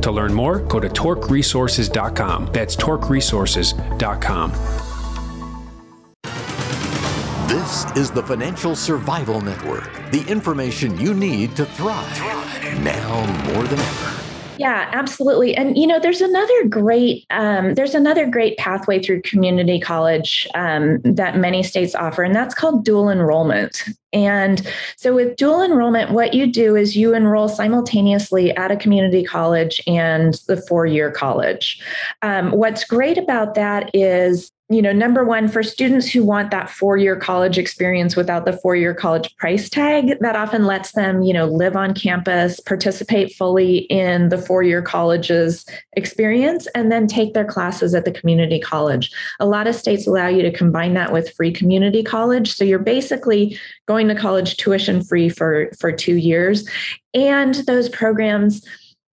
To 0.02 0.12
learn 0.12 0.34
more, 0.34 0.60
go 0.60 0.80
to 0.80 0.90
torqresources.com. 0.90 2.50
That's 2.54 2.76
torqresources.com. 2.76 4.81
This 7.62 7.86
is 7.96 8.10
the 8.10 8.24
Financial 8.24 8.76
Survival 8.76 9.40
Network, 9.40 9.94
the 10.10 10.26
information 10.28 11.00
you 11.00 11.14
need 11.14 11.56
to 11.58 11.64
thrive 11.64 12.20
now 12.82 13.24
more 13.54 13.64
than 13.66 13.78
ever. 13.78 14.24
Yeah, 14.58 14.90
absolutely. 14.92 15.56
And 15.56 15.78
you 15.78 15.86
know, 15.86 16.00
there's 16.00 16.22
another 16.22 16.68
great 16.68 17.28
um, 17.30 17.76
there's 17.76 17.94
another 17.94 18.28
great 18.28 18.58
pathway 18.58 19.00
through 19.00 19.22
community 19.22 19.80
college 19.80 20.48
um, 20.56 21.02
that 21.04 21.38
many 21.38 21.62
states 21.62 21.94
offer, 21.94 22.24
and 22.24 22.36
that's 22.36 22.56
called 22.56 22.84
dual 22.84 23.12
enrollment. 23.12 23.84
And 24.12 24.68
so, 24.98 25.14
with 25.14 25.36
dual 25.36 25.62
enrollment, 25.62 26.12
what 26.12 26.34
you 26.34 26.52
do 26.52 26.76
is 26.76 26.98
you 26.98 27.14
enroll 27.14 27.48
simultaneously 27.48 28.56
at 28.58 28.72
a 28.72 28.76
community 28.76 29.24
college 29.24 29.80
and 29.86 30.34
the 30.48 30.58
four 30.58 30.88
year 30.88 31.12
college. 31.12 31.80
Um, 32.24 32.50
what's 32.52 32.84
great 32.84 33.20
about 33.20 33.54
that 33.54 33.92
is 33.94 34.52
you 34.72 34.82
know, 34.82 34.94
number 34.94 35.26
one, 35.26 35.50
for 35.50 35.64
students 35.64 36.10
who 36.10 36.24
want 36.24 36.50
that 36.52 36.70
four 36.70 36.96
year 36.96 37.18
college 37.18 37.58
experience 37.58 38.16
without 38.16 38.46
the 38.46 38.54
four 38.54 38.76
year 38.76 38.94
college 38.94 39.36
price 39.36 39.70
tag, 39.70 40.18
that 40.22 40.38
often 40.38 40.66
lets 40.66 40.94
them, 40.94 41.24
you 41.24 41.34
know, 41.34 41.46
live 41.46 41.76
on 41.76 41.94
campus, 41.94 42.60
participate 42.62 43.34
fully 43.34 43.80
in 43.90 44.30
the 44.30 44.38
four 44.38 44.64
year 44.64 44.82
college's 44.82 45.66
experience, 45.94 46.68
and 46.74 46.90
then 46.90 47.06
take 47.06 47.34
their 47.34 47.46
classes 47.46 47.94
at 47.94 48.06
the 48.06 48.12
community 48.12 48.60
college. 48.60 49.12
A 49.42 49.46
lot 49.46 49.68
of 49.68 49.76
states 49.76 50.08
allow 50.08 50.28
you 50.28 50.42
to 50.42 50.52
combine 50.52 50.94
that 50.94 51.12
with 51.12 51.34
free 51.34 51.52
community 51.52 52.02
college. 52.02 52.54
So 52.54 52.64
you're 52.64 52.80
basically 52.80 53.60
going 53.88 54.08
to 54.08 54.16
college 54.16 54.56
tuition 54.56 55.04
free 55.04 55.28
for, 55.28 55.70
for 55.80 55.92
two 55.92 56.16
years. 56.16 56.66
And 57.14 57.56
those 57.56 57.90
programs, 57.90 58.66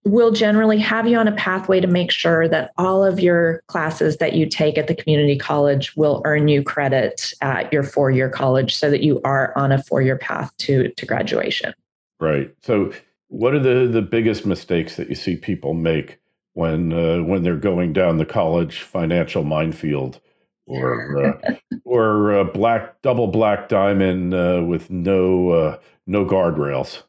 will 0.04 0.30
generally 0.30 0.78
have 0.78 1.06
you 1.06 1.16
on 1.16 1.28
a 1.28 1.32
pathway 1.32 1.80
to 1.80 1.86
make 1.86 2.10
sure 2.10 2.48
that 2.48 2.72
all 2.78 3.04
of 3.04 3.20
your 3.20 3.62
classes 3.66 4.16
that 4.18 4.32
you 4.32 4.46
take 4.46 4.78
at 4.78 4.86
the 4.86 4.94
community 4.94 5.36
college 5.36 5.94
will 5.96 6.22
earn 6.24 6.48
you 6.48 6.62
credit 6.62 7.32
at 7.40 7.72
your 7.72 7.82
four 7.82 8.10
year 8.10 8.28
college 8.28 8.74
so 8.74 8.90
that 8.90 9.02
you 9.02 9.20
are 9.24 9.52
on 9.56 9.72
a 9.72 9.82
four 9.82 10.00
year 10.00 10.16
path 10.16 10.56
to, 10.58 10.88
to 10.90 11.06
graduation. 11.06 11.74
Right. 12.20 12.54
So, 12.62 12.92
what 13.28 13.52
are 13.54 13.58
the, 13.58 13.86
the 13.86 14.02
biggest 14.02 14.46
mistakes 14.46 14.96
that 14.96 15.08
you 15.10 15.14
see 15.14 15.36
people 15.36 15.74
make 15.74 16.18
when 16.54 16.92
uh, 16.92 17.22
when 17.22 17.42
they're 17.42 17.56
going 17.56 17.92
down 17.92 18.16
the 18.16 18.24
college 18.24 18.80
financial 18.80 19.44
minefield 19.44 20.18
or 20.66 21.26
uh, 21.26 21.54
or 21.84 22.38
uh, 22.38 22.44
black 22.44 23.00
double 23.02 23.26
black 23.26 23.68
diamond 23.68 24.34
uh, 24.34 24.62
with 24.66 24.90
no 24.90 25.50
uh, 25.50 25.78
no 26.06 26.24
guardrails? 26.24 27.02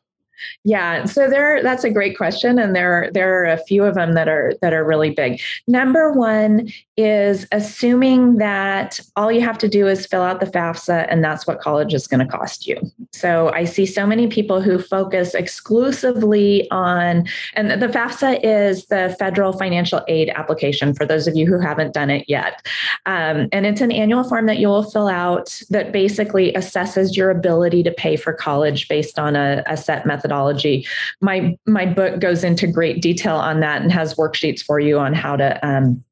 Yeah, 0.63 1.05
so 1.05 1.29
there 1.29 1.61
that's 1.63 1.83
a 1.83 1.89
great 1.89 2.17
question 2.17 2.59
and 2.59 2.75
there 2.75 3.09
there 3.13 3.41
are 3.41 3.45
a 3.45 3.57
few 3.57 3.83
of 3.83 3.95
them 3.95 4.13
that 4.13 4.27
are 4.27 4.53
that 4.61 4.73
are 4.73 4.83
really 4.83 5.11
big. 5.11 5.41
Number 5.67 6.11
1 6.11 6.69
is 6.97 7.47
assuming 7.53 8.37
that 8.37 8.99
all 9.15 9.31
you 9.31 9.39
have 9.39 9.57
to 9.57 9.69
do 9.69 9.87
is 9.87 10.05
fill 10.05 10.21
out 10.21 10.41
the 10.41 10.45
FAFSA 10.45 11.07
and 11.09 11.23
that's 11.23 11.47
what 11.47 11.61
college 11.61 11.93
is 11.93 12.07
going 12.07 12.19
to 12.19 12.29
cost 12.29 12.67
you. 12.67 12.77
So 13.13 13.51
I 13.53 13.63
see 13.63 13.85
so 13.85 14.05
many 14.05 14.27
people 14.27 14.61
who 14.61 14.79
focus 14.79 15.33
exclusively 15.33 16.69
on 16.71 17.25
and 17.55 17.81
the 17.81 17.87
FAFSA 17.87 18.41
is 18.43 18.87
the 18.87 19.15
federal 19.17 19.53
financial 19.53 20.01
aid 20.07 20.29
application 20.35 20.93
for 20.93 21.05
those 21.05 21.27
of 21.27 21.35
you 21.35 21.45
who 21.45 21.59
haven't 21.59 21.93
done 21.93 22.09
it 22.09 22.25
yet. 22.27 22.65
Um, 23.05 23.47
and 23.51 23.65
it's 23.65 23.81
an 23.81 23.91
annual 23.91 24.23
form 24.23 24.45
that 24.47 24.59
you 24.59 24.67
will 24.67 24.83
fill 24.83 25.07
out 25.07 25.61
that 25.69 25.91
basically 25.91 26.51
assesses 26.53 27.15
your 27.15 27.29
ability 27.29 27.83
to 27.83 27.91
pay 27.91 28.15
for 28.15 28.33
college 28.33 28.87
based 28.87 29.17
on 29.17 29.35
a, 29.35 29.63
a 29.67 29.77
set 29.77 30.05
method 30.05 30.28
methodology. 30.29 30.87
My 31.21 31.57
my 31.65 31.85
book 31.85 32.19
goes 32.19 32.43
into 32.43 32.67
great 32.67 33.01
detail 33.01 33.35
on 33.35 33.59
that 33.61 33.81
and 33.81 33.91
has 33.91 34.15
worksheets 34.15 34.61
for 34.61 34.79
you 34.79 34.99
on 34.99 35.13
how 35.13 35.35
to 35.35 35.67
um, 35.67 36.03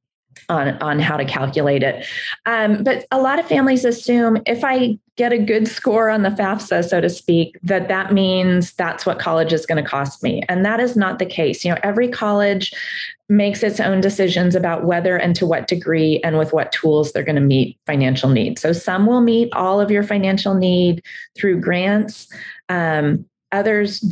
on, 0.49 0.69
on 0.81 0.99
how 0.99 1.17
to 1.17 1.25
calculate 1.25 1.83
it. 1.83 2.05
Um, 2.45 2.83
but 2.83 3.05
a 3.11 3.19
lot 3.19 3.39
of 3.39 3.45
families 3.47 3.83
assume 3.83 4.37
if 4.45 4.63
I 4.63 4.97
get 5.17 5.33
a 5.33 5.37
good 5.37 5.67
score 5.67 6.09
on 6.09 6.21
the 6.21 6.29
FAFSA, 6.29 6.87
so 6.87 7.01
to 7.01 7.09
speak, 7.09 7.57
that 7.63 7.87
that 7.87 8.13
means 8.13 8.73
that's 8.73 9.05
what 9.05 9.19
college 9.19 9.51
is 9.51 9.65
going 9.65 9.83
to 9.83 9.89
cost 9.89 10.23
me. 10.23 10.43
And 10.47 10.63
that 10.63 10.79
is 10.79 10.95
not 10.95 11.19
the 11.19 11.25
case. 11.25 11.65
You 11.65 11.71
know, 11.71 11.79
every 11.83 12.07
college 12.07 12.71
makes 13.29 13.61
its 13.61 13.79
own 13.81 13.99
decisions 13.99 14.55
about 14.55 14.85
whether 14.85 15.17
and 15.17 15.35
to 15.35 15.45
what 15.45 15.67
degree 15.67 16.21
and 16.23 16.37
with 16.37 16.53
what 16.53 16.71
tools 16.71 17.11
they're 17.11 17.23
going 17.23 17.35
to 17.35 17.41
meet 17.41 17.77
financial 17.85 18.29
needs. 18.29 18.61
So 18.61 18.71
some 18.71 19.05
will 19.05 19.21
meet 19.21 19.51
all 19.53 19.81
of 19.81 19.91
your 19.91 20.03
financial 20.03 20.53
need 20.53 21.03
through 21.35 21.59
grants. 21.59 22.27
Um, 22.69 23.25
Others 23.51 24.03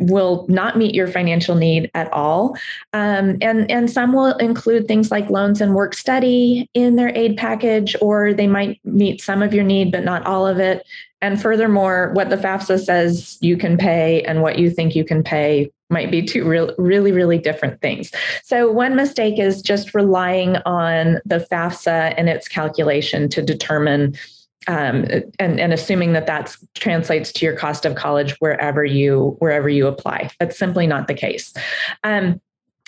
will 0.00 0.46
not 0.48 0.78
meet 0.78 0.94
your 0.94 1.06
financial 1.06 1.54
need 1.54 1.90
at 1.94 2.10
all. 2.12 2.56
Um, 2.92 3.36
and, 3.40 3.70
and 3.70 3.90
some 3.90 4.12
will 4.12 4.36
include 4.38 4.88
things 4.88 5.10
like 5.10 5.28
loans 5.28 5.60
and 5.60 5.74
work 5.74 5.94
study 5.94 6.68
in 6.74 6.96
their 6.96 7.14
aid 7.14 7.36
package, 7.36 7.94
or 8.00 8.32
they 8.32 8.46
might 8.46 8.80
meet 8.84 9.20
some 9.20 9.42
of 9.42 9.52
your 9.52 9.64
need, 9.64 9.92
but 9.92 10.04
not 10.04 10.26
all 10.26 10.46
of 10.46 10.58
it. 10.58 10.86
And 11.20 11.40
furthermore, 11.40 12.12
what 12.14 12.30
the 12.30 12.36
FAFSA 12.36 12.80
says 12.80 13.36
you 13.40 13.58
can 13.58 13.76
pay 13.76 14.22
and 14.22 14.40
what 14.40 14.58
you 14.58 14.70
think 14.70 14.96
you 14.96 15.04
can 15.04 15.22
pay 15.22 15.70
might 15.90 16.10
be 16.10 16.22
two 16.22 16.48
real, 16.48 16.74
really, 16.78 17.12
really 17.12 17.36
different 17.36 17.80
things. 17.82 18.10
So, 18.42 18.70
one 18.70 18.96
mistake 18.96 19.38
is 19.38 19.60
just 19.60 19.94
relying 19.94 20.56
on 20.64 21.18
the 21.26 21.46
FAFSA 21.50 22.14
and 22.16 22.28
its 22.28 22.48
calculation 22.48 23.28
to 23.30 23.42
determine 23.42 24.16
um, 24.66 25.06
and, 25.38 25.58
and 25.58 25.72
assuming 25.72 26.12
that 26.12 26.26
that 26.26 26.56
translates 26.74 27.32
to 27.32 27.44
your 27.44 27.56
cost 27.56 27.84
of 27.86 27.94
college 27.94 28.36
wherever 28.40 28.84
you 28.84 29.36
wherever 29.38 29.68
you 29.68 29.86
apply. 29.86 30.30
That's 30.38 30.58
simply 30.58 30.86
not 30.86 31.08
the 31.08 31.14
case. 31.14 31.54
Um, 32.04 32.40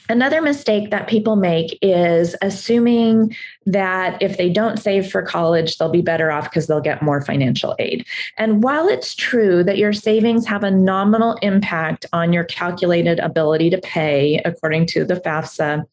Another 0.08 0.42
mistake 0.42 0.90
that 0.90 1.06
people 1.06 1.36
make 1.36 1.78
is 1.80 2.34
assuming 2.42 3.36
that 3.66 4.20
if 4.20 4.36
they 4.36 4.50
don't 4.50 4.78
save 4.78 5.10
for 5.10 5.22
college, 5.22 5.78
they'll 5.78 5.88
be 5.88 6.02
better 6.02 6.30
off 6.32 6.44
because 6.44 6.66
they'll 6.66 6.80
get 6.80 7.02
more 7.02 7.20
financial 7.20 7.76
aid. 7.78 8.04
And 8.36 8.62
while 8.64 8.88
it's 8.88 9.14
true 9.14 9.62
that 9.62 9.78
your 9.78 9.92
savings 9.92 10.44
have 10.46 10.64
a 10.64 10.70
nominal 10.70 11.34
impact 11.40 12.04
on 12.12 12.32
your 12.32 12.44
calculated 12.44 13.20
ability 13.20 13.70
to 13.70 13.78
pay, 13.78 14.42
according 14.44 14.86
to 14.88 15.04
the 15.04 15.16
FAFSA, 15.16 15.84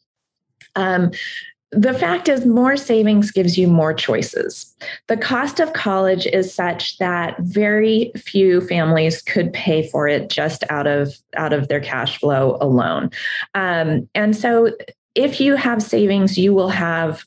um, 0.76 1.12
the 1.72 1.94
fact 1.94 2.28
is, 2.28 2.46
more 2.46 2.76
savings 2.76 3.32
gives 3.32 3.58
you 3.58 3.68
more 3.68 3.94
choices. 3.94 4.76
The 5.08 5.18
cost 5.18 5.60
of 5.60 5.74
college 5.74 6.26
is 6.26 6.54
such 6.54 6.98
that 6.98 7.38
very 7.40 8.12
few 8.16 8.62
families 8.62 9.22
could 9.22 9.54
pay 9.54 9.88
for 9.88 10.08
it 10.08 10.30
just 10.30 10.64
out 10.70 10.88
of 10.88 11.14
out 11.36 11.54
of 11.54 11.68
their 11.68 11.80
cash 11.80 12.20
flow 12.20 12.58
alone. 12.60 13.12
Um, 13.54 14.10
and 14.16 14.36
so, 14.36 14.72
if 15.14 15.40
you 15.40 15.56
have 15.56 15.84
savings, 15.84 16.38
you 16.38 16.54
will 16.54 16.70
have 16.70 17.24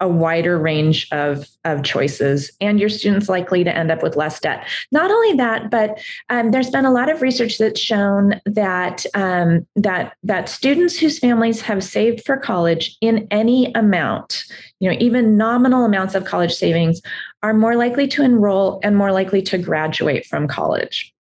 a 0.00 0.08
wider 0.08 0.58
range 0.58 1.08
of, 1.12 1.46
of 1.64 1.82
choices 1.82 2.50
and 2.60 2.80
your 2.80 2.88
students 2.88 3.28
likely 3.28 3.64
to 3.64 3.76
end 3.76 3.90
up 3.90 4.02
with 4.02 4.16
less 4.16 4.40
debt. 4.40 4.66
Not 4.92 5.10
only 5.10 5.34
that 5.34 5.70
but 5.70 6.00
um, 6.28 6.50
there's 6.50 6.70
been 6.70 6.84
a 6.84 6.92
lot 6.92 7.10
of 7.10 7.22
research 7.22 7.58
that's 7.58 7.80
shown 7.80 8.40
that 8.46 9.04
um, 9.14 9.66
that 9.76 10.14
that 10.22 10.48
students 10.48 10.98
whose 10.98 11.18
families 11.18 11.60
have 11.60 11.84
saved 11.84 12.24
for 12.24 12.36
college 12.36 12.96
in 13.00 13.26
any 13.30 13.72
amount 13.74 14.44
you 14.80 14.90
know 14.90 14.96
even 15.00 15.36
nominal 15.36 15.84
amounts 15.84 16.14
of 16.14 16.24
college 16.24 16.54
savings 16.54 17.00
are 17.42 17.54
more 17.54 17.76
likely 17.76 18.06
to 18.08 18.22
enroll 18.22 18.80
and 18.82 18.96
more 18.96 19.12
likely 19.12 19.42
to 19.42 19.58
graduate 19.58 20.26
from 20.26 20.46
college. 20.46 21.14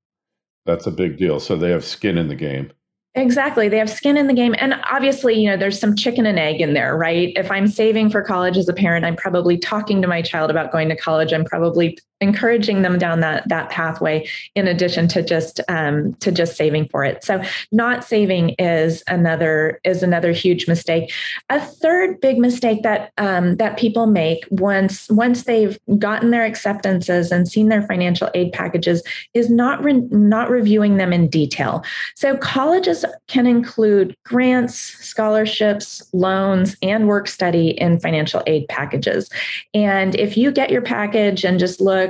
That's 0.67 0.87
a 0.87 0.91
big 0.91 1.17
deal. 1.17 1.41
So 1.41 1.57
they 1.57 1.71
have 1.71 1.85
skin 1.85 2.19
in 2.19 2.29
the 2.29 2.35
game 2.35 2.73
Exactly. 3.19 3.69
They 3.69 3.79
have 3.79 3.91
skin 3.91 4.17
in 4.17 4.29
the 4.29 4.33
game. 4.33 4.55
And 4.59 4.75
obviously, 4.89 5.35
you 5.35 5.51
know, 5.51 5.57
there's 5.57 5.79
some 5.79 5.97
chicken 5.97 6.25
and 6.25 6.39
egg 6.39 6.61
in 6.61 6.73
there, 6.73 6.97
right? 6.97 7.33
If 7.35 7.51
I'm 7.51 7.67
saving 7.67 8.11
for 8.11 8.23
college 8.23 8.57
as 8.57 8.69
a 8.69 8.73
parent, 8.73 9.05
I'm 9.05 9.17
probably 9.17 9.59
talking 9.59 10.01
to 10.03 10.09
my 10.09 10.23
child 10.23 10.51
about 10.51 10.71
going 10.71 10.89
to 10.89 10.97
college. 10.97 11.33
I'm 11.33 11.45
probably 11.45 11.99
encouraging 12.21 12.83
them 12.83 12.99
down 12.99 13.21
that 13.21 13.49
that 13.49 13.71
pathway 13.71 14.27
in 14.55 14.67
addition 14.67 15.07
to 15.09 15.23
just 15.23 15.61
um, 15.69 16.15
to 16.15 16.33
just 16.33 16.57
saving 16.57 16.89
for 16.89 17.05
it. 17.05 17.23
So 17.25 17.43
not 17.73 18.05
saving 18.05 18.51
is 18.59 19.03
another 19.09 19.81
is 19.85 20.03
another 20.03 20.33
huge 20.33 20.67
mistake. 20.67 21.13
A 21.51 21.61
third 21.61 22.21
big 22.21 22.39
mistake 22.39 22.83
that 22.83 23.13
um, 23.19 23.57
that 23.57 23.79
people 23.79 24.07
make 24.07 24.45
once 24.51 25.09
once 25.11 25.45
they've 25.45 25.79
gotten 25.99 26.31
their 26.31 26.45
acceptances 26.45 27.31
and 27.31 27.47
seen 27.49 27.69
their 27.69 27.83
financial 27.83 28.31
aid 28.35 28.53
packages 28.53 29.03
is 29.35 29.51
not 29.51 29.83
re- 29.83 30.07
not 30.11 30.51
reviewing 30.51 30.97
them 30.97 31.13
in 31.13 31.29
detail. 31.29 31.85
So 32.17 32.37
colleges 32.37 33.05
can 33.29 33.47
include 33.47 34.17
grants 34.25 34.75
scholarships 34.75 36.03
loans 36.13 36.77
and 36.83 37.07
work 37.07 37.29
study 37.29 37.71
in 37.71 38.01
financial 38.01 38.43
aid 38.47 38.67
packages. 38.69 39.31
And 39.75 40.15
if 40.17 40.37
you 40.37 40.51
get 40.51 40.71
your 40.71 40.83
package 40.83 41.45
and 41.45 41.59
just 41.59 41.81
look 41.81 42.08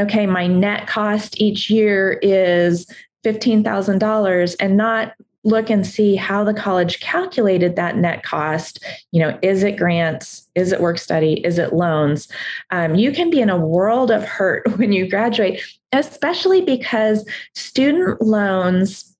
okay, 0.00 0.26
my 0.26 0.46
net 0.46 0.86
cost 0.86 1.40
each 1.40 1.70
year 1.70 2.18
is 2.22 2.86
$15,000 3.24 4.56
and 4.60 4.76
not 4.76 5.14
look 5.42 5.70
and 5.70 5.86
see 5.86 6.16
how 6.16 6.44
the 6.44 6.52
college 6.52 7.00
calculated 7.00 7.76
that 7.76 7.96
net 7.96 8.22
cost. 8.22 8.84
You 9.12 9.22
know, 9.22 9.38
is 9.42 9.62
it 9.62 9.78
grants? 9.78 10.46
Is 10.54 10.72
it 10.72 10.80
work 10.80 10.98
study? 10.98 11.44
Is 11.44 11.58
it 11.58 11.72
loans? 11.72 12.28
Um, 12.70 12.94
you 12.94 13.10
can 13.12 13.30
be 13.30 13.40
in 13.40 13.48
a 13.48 13.58
world 13.58 14.10
of 14.10 14.24
hurt 14.24 14.66
when 14.78 14.92
you 14.92 15.08
graduate, 15.08 15.62
especially 15.92 16.60
because 16.62 17.26
student 17.54 18.20
loans 18.20 19.16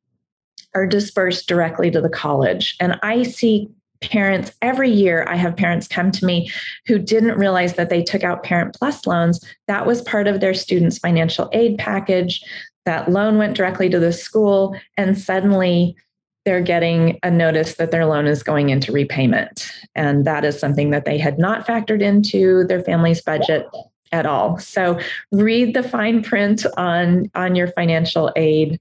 are 0.74 0.86
dispersed 0.86 1.48
directly 1.48 1.90
to 1.90 2.00
the 2.00 2.08
college. 2.08 2.76
And 2.80 2.98
I 3.02 3.22
see 3.24 3.68
parents 4.00 4.52
every 4.62 4.90
year 4.90 5.26
i 5.28 5.36
have 5.36 5.56
parents 5.56 5.86
come 5.86 6.10
to 6.10 6.24
me 6.24 6.50
who 6.86 6.98
didn't 6.98 7.38
realize 7.38 7.74
that 7.74 7.90
they 7.90 8.02
took 8.02 8.24
out 8.24 8.42
parent 8.42 8.74
plus 8.74 9.06
loans. 9.06 9.44
That 9.68 9.86
was 9.86 10.02
part 10.02 10.26
of 10.26 10.40
their 10.40 10.54
students 10.54 10.98
financial 10.98 11.48
aid 11.52 11.78
package. 11.78 12.42
That 12.86 13.10
loan 13.10 13.38
went 13.38 13.56
directly 13.56 13.88
to 13.90 13.98
the 13.98 14.12
school 14.12 14.76
and 14.96 15.18
suddenly 15.18 15.96
they're 16.44 16.62
getting 16.62 17.18
a 17.22 17.30
notice 17.30 17.74
that 17.74 17.90
their 17.90 18.06
loan 18.06 18.26
is 18.26 18.42
going 18.42 18.70
into 18.70 18.92
repayment. 18.92 19.70
And 19.94 20.24
that 20.24 20.44
is 20.44 20.58
something 20.58 20.90
that 20.90 21.04
they 21.04 21.18
had 21.18 21.38
not 21.38 21.66
factored 21.66 22.00
into 22.00 22.64
their 22.64 22.82
family's 22.82 23.20
budget 23.20 23.66
at 24.10 24.24
all. 24.26 24.58
So 24.58 24.98
read 25.30 25.74
the 25.74 25.82
fine 25.82 26.22
print 26.22 26.64
on 26.76 27.30
on 27.34 27.54
your 27.54 27.68
financial 27.68 28.32
aid 28.36 28.80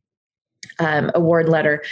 um, 0.80 1.12
award 1.14 1.50
letter 1.50 1.84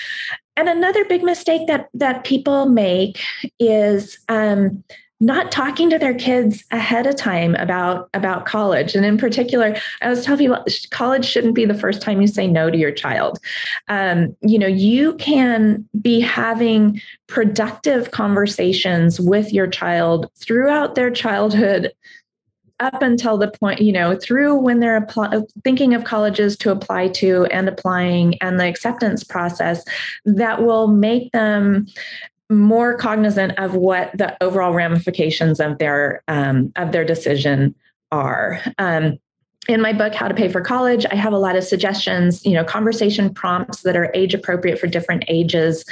and 0.58 0.68
another 0.68 1.06
big 1.06 1.24
mistake 1.24 1.68
that 1.68 1.90
that 1.94 2.26
people 2.26 2.68
make 2.68 3.22
is 3.60 4.20
um, 4.28 4.84
not 5.20 5.52
talking 5.52 5.90
to 5.90 5.98
their 5.98 6.14
kids 6.14 6.64
ahead 6.72 7.08
of 7.08 7.16
time 7.16 7.56
about 7.56 8.10
about 8.14 8.46
college. 8.46 8.96
And 8.96 9.06
in 9.06 9.18
particular 9.18 9.76
i 10.02 10.10
was 10.10 10.26
telling 10.26 10.40
people 10.40 10.66
college 10.92 11.26
shouldn't 11.26 11.56
be 11.56 11.66
the 11.66 11.74
first 11.74 12.02
time 12.02 12.22
you 12.22 12.28
say 12.28 12.48
no 12.48 12.70
to 12.70 12.78
your 12.78 12.92
child. 12.92 13.40
Um, 13.88 14.36
you 14.42 14.60
know 14.60 14.68
you 14.68 15.16
can 15.16 15.88
be 16.02 16.20
having 16.20 17.00
productive 17.28 18.12
conversations 18.12 19.20
with 19.20 19.54
your 19.54 19.68
child 19.68 20.30
throughout 20.36 20.96
their 20.96 21.12
childhood 21.12 21.92
up 22.80 23.02
until 23.02 23.38
the 23.38 23.50
point, 23.50 23.82
you 23.82 23.92
know, 23.92 24.16
through 24.16 24.56
when 24.56 24.80
they're 24.80 24.98
apply, 24.98 25.42
thinking 25.64 25.94
of 25.94 26.04
colleges 26.04 26.56
to 26.58 26.72
apply 26.72 27.08
to 27.10 27.46
and 27.46 27.68
applying 27.68 28.36
and 28.42 28.60
the 28.60 28.68
acceptance 28.68 29.24
process 29.24 29.84
that 30.26 30.64
will 30.64 30.88
make 30.88 31.32
them 31.32 31.88
more 32.50 32.96
cognizant 32.96 33.58
of 33.58 33.76
what 33.76 34.18
the 34.18 34.42
overall 34.42 34.74
ramifications 34.74 35.60
of 35.60 35.78
their 35.80 36.24
um, 36.28 36.72
of 36.76 36.92
their 36.92 37.04
decision 37.04 37.76
are. 38.12 38.62
Um, 38.78 39.20
in 39.68 39.82
my 39.82 39.92
book 39.92 40.14
how 40.14 40.30
to 40.30 40.34
pay 40.34 40.48
for 40.48 40.62
college 40.62 41.06
i 41.12 41.16
have 41.16 41.34
a 41.34 41.38
lot 41.38 41.58
of 41.58 41.64
suggestions 41.64 42.46
you 42.46 42.54
know 42.54 42.64
conversation 42.64 43.34
prompts 43.34 43.82
that 43.82 43.98
are 43.98 44.10
age 44.14 44.34
appropriate 44.34 44.80
for 44.80 44.88
different 44.88 45.26
ages 45.28 45.84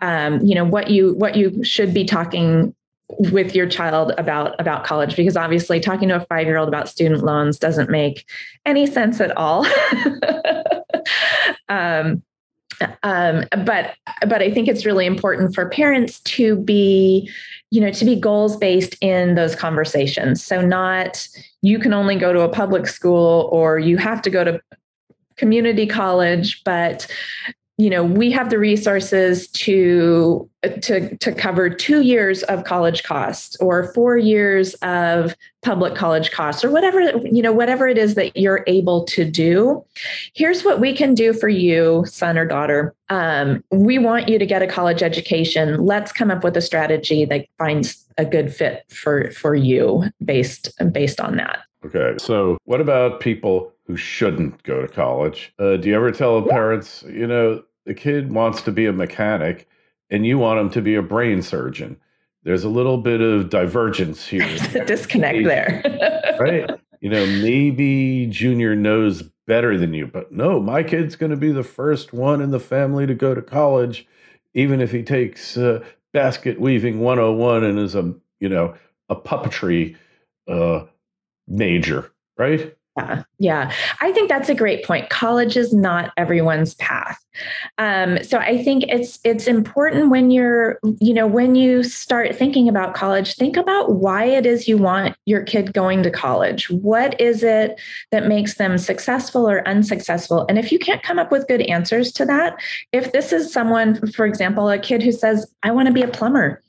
um, 0.00 0.40
you 0.40 0.54
know 0.54 0.64
what 0.64 0.88
you 0.88 1.14
what 1.14 1.34
you 1.34 1.64
should 1.64 1.92
be 1.92 2.04
talking 2.04 2.72
with 3.08 3.54
your 3.54 3.66
child 3.66 4.12
about 4.16 4.58
about 4.58 4.84
college 4.84 5.14
because 5.14 5.36
obviously 5.36 5.78
talking 5.78 6.08
to 6.08 6.16
a 6.16 6.26
five 6.26 6.46
year 6.46 6.56
old 6.56 6.68
about 6.68 6.88
student 6.88 7.22
loans 7.22 7.58
doesn't 7.58 7.90
make 7.90 8.24
any 8.64 8.86
sense 8.86 9.20
at 9.20 9.36
all 9.36 9.66
um, 11.68 12.22
um, 13.02 13.44
but 13.64 13.94
but 14.26 14.42
I 14.42 14.50
think 14.50 14.68
it's 14.68 14.84
really 14.84 15.06
important 15.06 15.54
for 15.54 15.68
parents 15.68 16.20
to 16.20 16.56
be, 16.56 17.30
you 17.70 17.80
know, 17.80 17.90
to 17.92 18.04
be 18.04 18.16
goals 18.18 18.56
based 18.56 18.96
in 19.00 19.34
those 19.34 19.54
conversations. 19.54 20.42
So 20.42 20.60
not 20.60 21.26
you 21.62 21.78
can 21.78 21.92
only 21.92 22.16
go 22.16 22.32
to 22.32 22.40
a 22.40 22.48
public 22.48 22.86
school 22.86 23.48
or 23.52 23.78
you 23.78 23.96
have 23.96 24.22
to 24.22 24.30
go 24.30 24.44
to 24.44 24.60
community 25.36 25.86
college, 25.86 26.62
but 26.64 27.06
you 27.76 27.90
know 27.90 28.04
we 28.04 28.30
have 28.30 28.50
the 28.50 28.58
resources 28.58 29.48
to 29.48 30.48
to 30.80 31.16
to 31.18 31.32
cover 31.32 31.68
two 31.68 32.02
years 32.02 32.42
of 32.44 32.64
college 32.64 33.02
costs 33.02 33.56
or 33.56 33.92
four 33.92 34.16
years 34.16 34.74
of 34.74 35.34
public 35.62 35.94
college 35.94 36.30
costs 36.30 36.64
or 36.64 36.70
whatever 36.70 37.00
you 37.24 37.42
know 37.42 37.52
whatever 37.52 37.88
it 37.88 37.98
is 37.98 38.14
that 38.14 38.36
you're 38.36 38.62
able 38.68 39.04
to 39.04 39.24
do. 39.28 39.84
Here's 40.34 40.64
what 40.64 40.80
we 40.80 40.94
can 40.94 41.14
do 41.14 41.32
for 41.32 41.48
you 41.48 42.04
son 42.06 42.38
or 42.38 42.46
daughter. 42.46 42.94
Um, 43.08 43.64
we 43.70 43.98
want 43.98 44.28
you 44.28 44.38
to 44.38 44.46
get 44.46 44.62
a 44.62 44.66
college 44.66 45.02
education. 45.02 45.84
Let's 45.84 46.12
come 46.12 46.30
up 46.30 46.44
with 46.44 46.56
a 46.56 46.62
strategy 46.62 47.24
that 47.24 47.46
finds 47.58 48.06
a 48.18 48.24
good 48.24 48.54
fit 48.54 48.84
for 48.88 49.32
for 49.32 49.56
you 49.56 50.04
based 50.24 50.70
based 50.92 51.20
on 51.20 51.36
that. 51.36 51.58
Okay. 51.84 52.14
So 52.18 52.56
what 52.64 52.80
about 52.80 53.20
people 53.20 53.73
who 53.86 53.96
shouldn't 53.96 54.62
go 54.62 54.80
to 54.80 54.88
college. 54.88 55.52
Uh, 55.58 55.76
do 55.76 55.88
you 55.88 55.94
ever 55.94 56.10
tell 56.10 56.42
parents, 56.42 57.04
you 57.06 57.26
know, 57.26 57.62
the 57.84 57.94
kid 57.94 58.32
wants 58.32 58.62
to 58.62 58.72
be 58.72 58.86
a 58.86 58.92
mechanic 58.92 59.68
and 60.10 60.26
you 60.26 60.38
want 60.38 60.60
him 60.60 60.70
to 60.70 60.82
be 60.82 60.94
a 60.94 61.02
brain 61.02 61.42
surgeon? 61.42 61.98
There's 62.42 62.64
a 62.64 62.68
little 62.68 62.98
bit 62.98 63.20
of 63.20 63.50
divergence 63.50 64.26
here. 64.28 64.46
There's 64.46 64.74
a 64.74 64.84
disconnect 64.84 65.34
maybe, 65.34 65.44
there. 65.44 66.36
right? 66.40 66.70
You 67.00 67.10
know, 67.10 67.26
maybe 67.26 68.26
Junior 68.30 68.74
knows 68.74 69.22
better 69.46 69.76
than 69.76 69.92
you, 69.92 70.06
but 70.06 70.32
no, 70.32 70.58
my 70.58 70.82
kid's 70.82 71.16
going 71.16 71.30
to 71.30 71.36
be 71.36 71.52
the 71.52 71.62
first 71.62 72.14
one 72.14 72.40
in 72.40 72.50
the 72.50 72.60
family 72.60 73.06
to 73.06 73.14
go 73.14 73.34
to 73.34 73.42
college, 73.42 74.06
even 74.54 74.80
if 74.80 74.90
he 74.90 75.02
takes 75.02 75.58
uh, 75.58 75.84
basket 76.14 76.58
weaving 76.58 77.00
101 77.00 77.64
and 77.64 77.78
is 77.78 77.94
a, 77.94 78.14
you 78.40 78.48
know, 78.48 78.74
a 79.10 79.16
puppetry 79.16 79.96
uh, 80.48 80.84
major, 81.46 82.10
right? 82.38 82.74
Yeah, 82.96 83.24
yeah. 83.38 83.72
I 84.00 84.12
think 84.12 84.28
that's 84.28 84.48
a 84.48 84.54
great 84.54 84.84
point. 84.84 85.10
College 85.10 85.56
is 85.56 85.72
not 85.72 86.12
everyone's 86.16 86.74
path. 86.76 87.18
Um, 87.78 88.22
so 88.22 88.38
I 88.38 88.62
think 88.62 88.84
it's 88.88 89.18
it's 89.24 89.48
important 89.48 90.10
when 90.10 90.30
you're, 90.30 90.78
you 91.00 91.12
know, 91.12 91.26
when 91.26 91.56
you 91.56 91.82
start 91.82 92.36
thinking 92.36 92.68
about 92.68 92.94
college, 92.94 93.34
think 93.34 93.56
about 93.56 93.96
why 93.96 94.26
it 94.26 94.46
is 94.46 94.68
you 94.68 94.78
want 94.78 95.16
your 95.24 95.42
kid 95.42 95.72
going 95.72 96.04
to 96.04 96.10
college. 96.10 96.70
What 96.70 97.20
is 97.20 97.42
it 97.42 97.80
that 98.12 98.28
makes 98.28 98.54
them 98.54 98.78
successful 98.78 99.50
or 99.50 99.66
unsuccessful? 99.66 100.46
And 100.48 100.56
if 100.56 100.70
you 100.70 100.78
can't 100.78 101.02
come 101.02 101.18
up 101.18 101.32
with 101.32 101.48
good 101.48 101.62
answers 101.62 102.12
to 102.12 102.24
that, 102.26 102.60
if 102.92 103.10
this 103.10 103.32
is 103.32 103.52
someone, 103.52 104.06
for 104.12 104.24
example, 104.24 104.70
a 104.70 104.78
kid 104.78 105.02
who 105.02 105.10
says, 105.10 105.52
I 105.64 105.72
want 105.72 105.88
to 105.88 105.92
be 105.92 106.02
a 106.02 106.08
plumber 106.08 106.62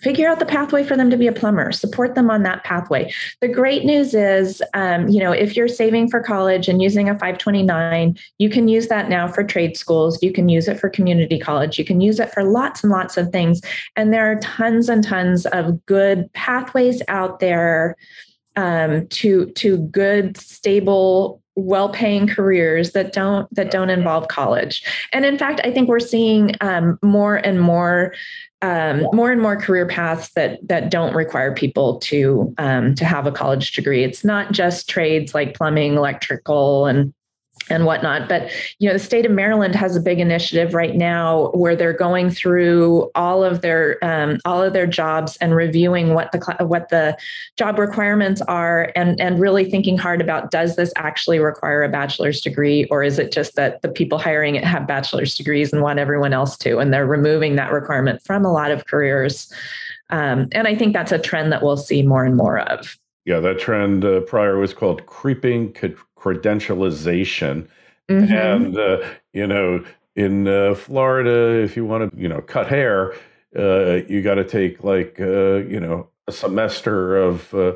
figure 0.00 0.28
out 0.28 0.38
the 0.38 0.46
pathway 0.46 0.84
for 0.84 0.96
them 0.96 1.10
to 1.10 1.16
be 1.16 1.26
a 1.26 1.32
plumber. 1.32 1.72
Support 1.72 2.14
them 2.14 2.30
on 2.30 2.42
that 2.42 2.64
pathway. 2.64 3.12
The 3.40 3.48
great 3.48 3.84
news 3.84 4.14
is 4.14 4.62
um, 4.74 5.08
you 5.08 5.20
know 5.20 5.32
if 5.32 5.56
you're 5.56 5.68
saving 5.68 6.10
for 6.10 6.20
college 6.20 6.68
and 6.68 6.82
using 6.82 7.08
a 7.08 7.14
529 7.14 8.16
you 8.38 8.50
can 8.50 8.68
use 8.68 8.88
that 8.88 9.08
now 9.08 9.28
for 9.28 9.44
trade 9.44 9.76
schools. 9.76 10.22
You 10.22 10.32
can 10.32 10.48
use 10.48 10.68
it 10.68 10.78
for 10.78 10.88
community 10.88 11.38
college. 11.38 11.78
You 11.78 11.84
can 11.84 12.00
use 12.00 12.18
it 12.20 12.32
for 12.32 12.44
lots 12.44 12.82
and 12.82 12.92
lots 12.92 13.16
of 13.16 13.30
things. 13.30 13.60
And 13.96 14.12
there 14.12 14.30
are 14.30 14.40
tons 14.40 14.88
and 14.88 15.02
tons 15.02 15.46
of 15.46 15.84
good 15.86 16.32
pathways 16.32 17.02
out 17.08 17.40
there 17.40 17.96
um, 18.56 19.06
to 19.08 19.46
to 19.46 19.78
good 19.78 20.36
stable 20.36 21.42
well-paying 21.56 22.26
careers 22.26 22.92
that 22.92 23.12
don't 23.12 23.52
that 23.54 23.70
don't 23.70 23.90
involve 23.90 24.28
college. 24.28 24.82
And 25.12 25.24
in 25.24 25.38
fact 25.38 25.60
i 25.64 25.70
think 25.70 25.88
we're 25.88 26.00
seeing 26.00 26.54
um, 26.60 26.98
more 27.02 27.36
and 27.36 27.60
more 27.60 28.14
um, 28.64 29.06
more 29.12 29.30
and 29.30 29.42
more 29.42 29.56
career 29.56 29.86
paths 29.86 30.30
that 30.30 30.66
that 30.66 30.90
don't 30.90 31.14
require 31.14 31.54
people 31.54 31.98
to 32.00 32.54
um, 32.56 32.94
to 32.94 33.04
have 33.04 33.26
a 33.26 33.32
college 33.32 33.72
degree. 33.72 34.02
It's 34.04 34.24
not 34.24 34.52
just 34.52 34.88
trades 34.88 35.34
like 35.34 35.54
plumbing 35.54 35.94
electrical 35.94 36.86
and 36.86 37.12
and 37.70 37.86
whatnot. 37.86 38.28
But 38.28 38.50
you 38.78 38.88
know, 38.88 38.92
the 38.92 38.98
state 38.98 39.26
of 39.26 39.32
Maryland 39.32 39.74
has 39.74 39.96
a 39.96 40.00
big 40.00 40.20
initiative 40.20 40.74
right 40.74 40.94
now 40.94 41.50
where 41.52 41.76
they're 41.76 41.92
going 41.92 42.30
through 42.30 43.10
all 43.14 43.42
of 43.42 43.60
their 43.60 43.98
um, 44.02 44.38
all 44.44 44.62
of 44.62 44.72
their 44.72 44.86
jobs 44.86 45.36
and 45.38 45.54
reviewing 45.54 46.14
what 46.14 46.32
the 46.32 46.56
what 46.66 46.88
the 46.88 47.16
job 47.56 47.78
requirements 47.78 48.40
are, 48.42 48.92
and 48.94 49.20
and 49.20 49.40
really 49.40 49.64
thinking 49.64 49.98
hard 49.98 50.20
about 50.20 50.50
does 50.50 50.76
this 50.76 50.92
actually 50.96 51.38
require 51.38 51.82
a 51.82 51.88
bachelor's 51.88 52.40
degree, 52.40 52.86
or 52.90 53.02
is 53.02 53.18
it 53.18 53.32
just 53.32 53.56
that 53.56 53.82
the 53.82 53.88
people 53.88 54.18
hiring 54.18 54.56
it 54.56 54.64
have 54.64 54.86
bachelor's 54.86 55.34
degrees 55.36 55.72
and 55.72 55.82
want 55.82 55.98
everyone 55.98 56.32
else 56.32 56.56
to, 56.58 56.78
and 56.78 56.92
they're 56.92 57.06
removing 57.06 57.56
that 57.56 57.72
requirement 57.72 58.22
from 58.24 58.44
a 58.44 58.52
lot 58.52 58.70
of 58.70 58.86
careers. 58.86 59.52
Um, 60.10 60.48
and 60.52 60.68
I 60.68 60.74
think 60.74 60.92
that's 60.92 61.12
a 61.12 61.18
trend 61.18 61.50
that 61.52 61.62
we'll 61.62 61.76
see 61.76 62.02
more 62.02 62.24
and 62.24 62.36
more 62.36 62.58
of. 62.58 62.98
Yeah, 63.24 63.40
that 63.40 63.58
trend 63.58 64.04
uh, 64.04 64.20
prior 64.20 64.58
was 64.58 64.74
called 64.74 65.06
creeping 65.06 65.72
credentialization. 66.24 67.68
Mm-hmm. 68.08 68.32
And, 68.32 68.78
uh, 68.78 68.98
you 69.32 69.46
know, 69.46 69.84
in 70.16 70.48
uh, 70.48 70.74
Florida, 70.74 71.62
if 71.62 71.76
you 71.76 71.84
want 71.84 72.10
to, 72.10 72.18
you 72.18 72.28
know, 72.28 72.40
cut 72.40 72.68
hair, 72.68 73.14
uh, 73.58 74.00
you 74.08 74.22
got 74.22 74.36
to 74.36 74.44
take 74.44 74.82
like, 74.84 75.20
uh, 75.20 75.56
you 75.56 75.80
know, 75.80 76.08
a 76.26 76.32
semester 76.32 77.16
of, 77.16 77.52
uh, 77.54 77.72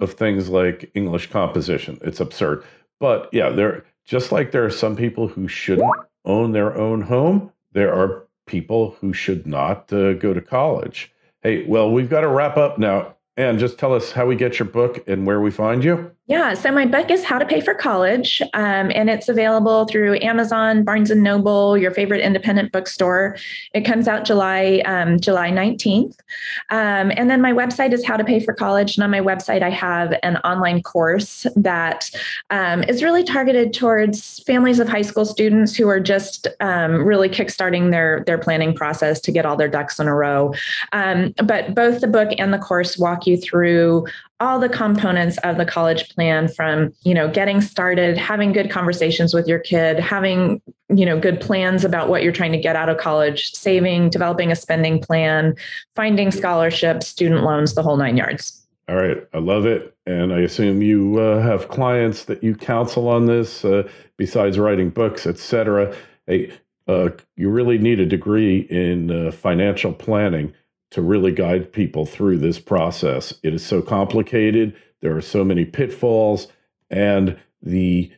of 0.00 0.14
things 0.14 0.48
like 0.48 0.90
English 0.94 1.30
composition. 1.30 1.98
It's 2.02 2.20
absurd. 2.20 2.64
But 2.98 3.28
yeah, 3.32 3.50
there, 3.50 3.84
just 4.04 4.32
like 4.32 4.50
there 4.50 4.64
are 4.64 4.70
some 4.70 4.96
people 4.96 5.28
who 5.28 5.46
shouldn't 5.48 5.94
own 6.24 6.52
their 6.52 6.76
own 6.76 7.02
home, 7.02 7.52
there 7.72 7.94
are 7.94 8.24
people 8.46 8.96
who 9.00 9.12
should 9.12 9.46
not 9.46 9.92
uh, 9.92 10.14
go 10.14 10.34
to 10.34 10.40
college. 10.40 11.12
Hey, 11.42 11.64
well, 11.66 11.90
we've 11.90 12.10
got 12.10 12.22
to 12.22 12.28
wrap 12.28 12.56
up 12.56 12.78
now. 12.78 13.14
And 13.36 13.58
just 13.58 13.78
tell 13.78 13.92
us 13.92 14.12
how 14.12 14.26
we 14.26 14.36
get 14.36 14.60
your 14.60 14.68
book 14.68 15.02
and 15.08 15.26
where 15.26 15.40
we 15.40 15.50
find 15.50 15.82
you. 15.82 16.12
Yeah, 16.26 16.54
so 16.54 16.72
my 16.72 16.86
book 16.86 17.10
is 17.10 17.22
How 17.22 17.38
to 17.38 17.44
Pay 17.44 17.60
for 17.60 17.74
College, 17.74 18.40
um, 18.54 18.90
and 18.94 19.10
it's 19.10 19.28
available 19.28 19.84
through 19.84 20.18
Amazon, 20.22 20.82
Barnes 20.82 21.10
and 21.10 21.22
Noble, 21.22 21.76
your 21.76 21.90
favorite 21.90 22.22
independent 22.22 22.72
bookstore. 22.72 23.36
It 23.74 23.82
comes 23.82 24.08
out 24.08 24.24
July 24.24 24.82
um, 24.86 25.20
July 25.20 25.50
nineteenth, 25.50 26.18
um, 26.70 27.12
and 27.14 27.28
then 27.28 27.42
my 27.42 27.52
website 27.52 27.92
is 27.92 28.06
How 28.06 28.16
to 28.16 28.24
Pay 28.24 28.40
for 28.40 28.54
College. 28.54 28.96
And 28.96 29.04
on 29.04 29.10
my 29.10 29.20
website, 29.20 29.60
I 29.60 29.68
have 29.68 30.14
an 30.22 30.38
online 30.38 30.82
course 30.82 31.46
that 31.56 32.10
um, 32.48 32.84
is 32.84 33.02
really 33.02 33.22
targeted 33.22 33.74
towards 33.74 34.42
families 34.44 34.78
of 34.78 34.88
high 34.88 35.02
school 35.02 35.26
students 35.26 35.76
who 35.76 35.88
are 35.88 36.00
just 36.00 36.46
um, 36.60 37.04
really 37.04 37.28
kickstarting 37.28 37.90
their 37.90 38.24
their 38.26 38.38
planning 38.38 38.74
process 38.74 39.20
to 39.20 39.30
get 39.30 39.44
all 39.44 39.56
their 39.56 39.68
ducks 39.68 40.00
in 40.00 40.08
a 40.08 40.14
row. 40.14 40.54
Um, 40.92 41.34
but 41.44 41.74
both 41.74 42.00
the 42.00 42.06
book 42.06 42.30
and 42.38 42.50
the 42.50 42.58
course 42.58 42.96
walk 42.96 43.26
you 43.26 43.36
through 43.36 44.06
all 44.40 44.58
the 44.58 44.68
components 44.68 45.38
of 45.38 45.56
the 45.56 45.64
college 45.64 46.08
plan 46.10 46.48
from 46.48 46.92
you 47.02 47.14
know 47.14 47.28
getting 47.28 47.60
started 47.60 48.16
having 48.18 48.52
good 48.52 48.70
conversations 48.70 49.32
with 49.32 49.46
your 49.46 49.60
kid 49.60 49.98
having 49.98 50.60
you 50.88 51.06
know 51.06 51.18
good 51.18 51.40
plans 51.40 51.84
about 51.84 52.08
what 52.08 52.22
you're 52.22 52.32
trying 52.32 52.52
to 52.52 52.58
get 52.58 52.76
out 52.76 52.88
of 52.88 52.98
college 52.98 53.52
saving 53.52 54.10
developing 54.10 54.50
a 54.50 54.56
spending 54.56 55.00
plan 55.00 55.54
finding 55.94 56.30
scholarships 56.30 57.06
student 57.06 57.42
loans 57.44 57.74
the 57.74 57.82
whole 57.82 57.96
nine 57.96 58.16
yards. 58.16 58.60
All 58.86 58.96
right. 58.96 59.26
I 59.32 59.38
love 59.38 59.66
it. 59.66 59.96
And 60.06 60.32
i 60.32 60.40
assume 60.40 60.82
you 60.82 61.18
uh, 61.18 61.40
have 61.40 61.68
clients 61.68 62.24
that 62.24 62.42
you 62.42 62.54
counsel 62.54 63.08
on 63.08 63.26
this 63.26 63.64
uh, 63.64 63.88
besides 64.16 64.58
writing 64.58 64.90
books 64.90 65.26
etc 65.26 65.94
hey 66.26 66.52
uh, 66.86 67.08
you 67.36 67.48
really 67.48 67.78
need 67.78 67.98
a 67.98 68.04
degree 68.04 68.58
in 68.68 69.10
uh, 69.10 69.30
financial 69.30 69.92
planning 69.92 70.52
to 70.94 71.02
really 71.02 71.32
guide 71.32 71.72
people 71.72 72.06
through 72.06 72.38
this 72.38 72.60
process. 72.60 73.34
It 73.42 73.52
is 73.52 73.66
so 73.66 73.82
complicated. 73.82 74.76
There 75.02 75.16
are 75.16 75.20
so 75.20 75.44
many 75.44 75.64
pitfalls, 75.64 76.46
and 76.88 77.36
the 77.62 78.12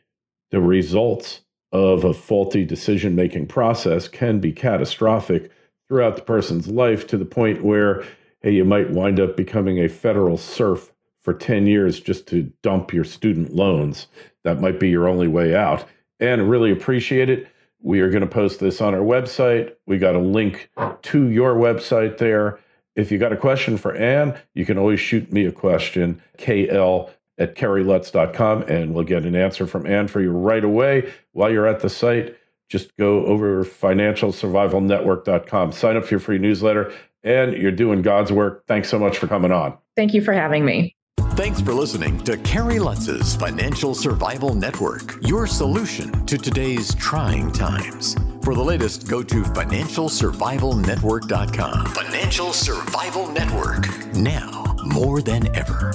the 0.50 0.60
results 0.60 1.40
of 1.72 2.04
a 2.04 2.12
faulty 2.12 2.66
decision 2.66 3.14
making 3.14 3.46
process 3.46 4.08
can 4.08 4.40
be 4.40 4.52
catastrophic 4.52 5.50
throughout 5.88 6.16
the 6.16 6.22
person's 6.22 6.68
life 6.68 7.06
to 7.06 7.16
the 7.16 7.24
point 7.24 7.64
where 7.64 8.04
hey, 8.42 8.52
you 8.52 8.64
might 8.64 8.90
wind 8.90 9.18
up 9.20 9.38
becoming 9.38 9.78
a 9.78 9.88
federal 9.88 10.36
serf 10.36 10.92
for 11.22 11.32
10 11.32 11.66
years 11.66 11.98
just 11.98 12.26
to 12.28 12.52
dump 12.62 12.92
your 12.92 13.04
student 13.04 13.54
loans. 13.54 14.06
That 14.44 14.60
might 14.60 14.78
be 14.78 14.90
your 14.90 15.08
only 15.08 15.28
way 15.28 15.56
out. 15.56 15.86
And 16.20 16.48
really 16.48 16.70
appreciate 16.70 17.30
it. 17.30 17.48
We 17.80 18.00
are 18.00 18.10
going 18.10 18.20
to 18.20 18.28
post 18.28 18.60
this 18.60 18.82
on 18.82 18.94
our 18.94 19.00
website. 19.00 19.72
We 19.86 19.96
got 19.96 20.14
a 20.14 20.20
link 20.20 20.70
to 21.02 21.30
your 21.30 21.54
website 21.54 22.18
there. 22.18 22.60
If 22.96 23.12
you 23.12 23.18
got 23.18 23.32
a 23.32 23.36
question 23.36 23.76
for 23.76 23.94
Ann, 23.94 24.36
you 24.54 24.64
can 24.64 24.78
always 24.78 24.98
shoot 24.98 25.30
me 25.30 25.44
a 25.44 25.52
question, 25.52 26.22
kl 26.38 27.10
at 27.38 27.54
kerrylutz.com 27.54 28.62
and 28.62 28.94
we'll 28.94 29.04
get 29.04 29.26
an 29.26 29.36
answer 29.36 29.66
from 29.66 29.86
Ann 29.86 30.08
for 30.08 30.22
you 30.22 30.30
right 30.30 30.64
away. 30.64 31.12
While 31.32 31.50
you're 31.50 31.66
at 31.66 31.80
the 31.80 31.90
site, 31.90 32.34
just 32.70 32.96
go 32.96 33.26
over 33.26 33.62
financialsurvivalnetwork.com, 33.62 35.72
sign 35.72 35.98
up 35.98 36.06
for 36.06 36.14
your 36.14 36.20
free 36.20 36.38
newsletter, 36.38 36.94
and 37.22 37.52
you're 37.52 37.72
doing 37.72 38.00
God's 38.00 38.32
work. 38.32 38.64
Thanks 38.66 38.88
so 38.88 38.98
much 38.98 39.18
for 39.18 39.26
coming 39.26 39.52
on. 39.52 39.76
Thank 39.96 40.14
you 40.14 40.22
for 40.22 40.32
having 40.32 40.64
me. 40.64 40.96
Thanks 41.32 41.60
for 41.60 41.74
listening 41.74 42.16
to 42.24 42.38
Kerry 42.38 42.78
Lutz's 42.78 43.36
Financial 43.36 43.94
Survival 43.94 44.54
Network, 44.54 45.16
your 45.20 45.46
solution 45.46 46.24
to 46.24 46.38
today's 46.38 46.94
trying 46.94 47.52
times. 47.52 48.16
For 48.46 48.54
the 48.54 48.62
latest, 48.62 49.08
go 49.08 49.24
to 49.24 49.42
financialsurvivalnetwork.com. 49.42 51.86
Financial 51.86 52.52
Survival 52.52 53.26
Network, 53.32 53.88
now 54.14 54.76
more 54.84 55.20
than 55.20 55.48
ever. 55.56 55.92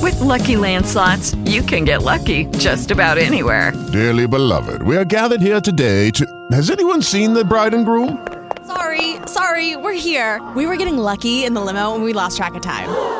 With 0.00 0.18
Lucky 0.20 0.56
Land 0.56 0.86
slots, 0.86 1.34
you 1.44 1.60
can 1.60 1.84
get 1.84 2.02
lucky 2.02 2.46
just 2.56 2.90
about 2.90 3.18
anywhere. 3.18 3.72
Dearly 3.92 4.26
beloved, 4.26 4.80
we 4.84 4.96
are 4.96 5.04
gathered 5.04 5.42
here 5.42 5.60
today 5.60 6.10
to. 6.12 6.24
Has 6.52 6.70
anyone 6.70 7.02
seen 7.02 7.34
the 7.34 7.44
bride 7.44 7.74
and 7.74 7.84
groom? 7.84 8.26
Sorry, 8.66 9.16
sorry, 9.26 9.76
we're 9.76 9.92
here. 9.92 10.40
We 10.56 10.64
were 10.64 10.76
getting 10.76 10.96
lucky 10.96 11.44
in 11.44 11.52
the 11.52 11.60
limo 11.60 11.94
and 11.94 12.02
we 12.02 12.14
lost 12.14 12.38
track 12.38 12.54
of 12.54 12.62
time. 12.62 13.19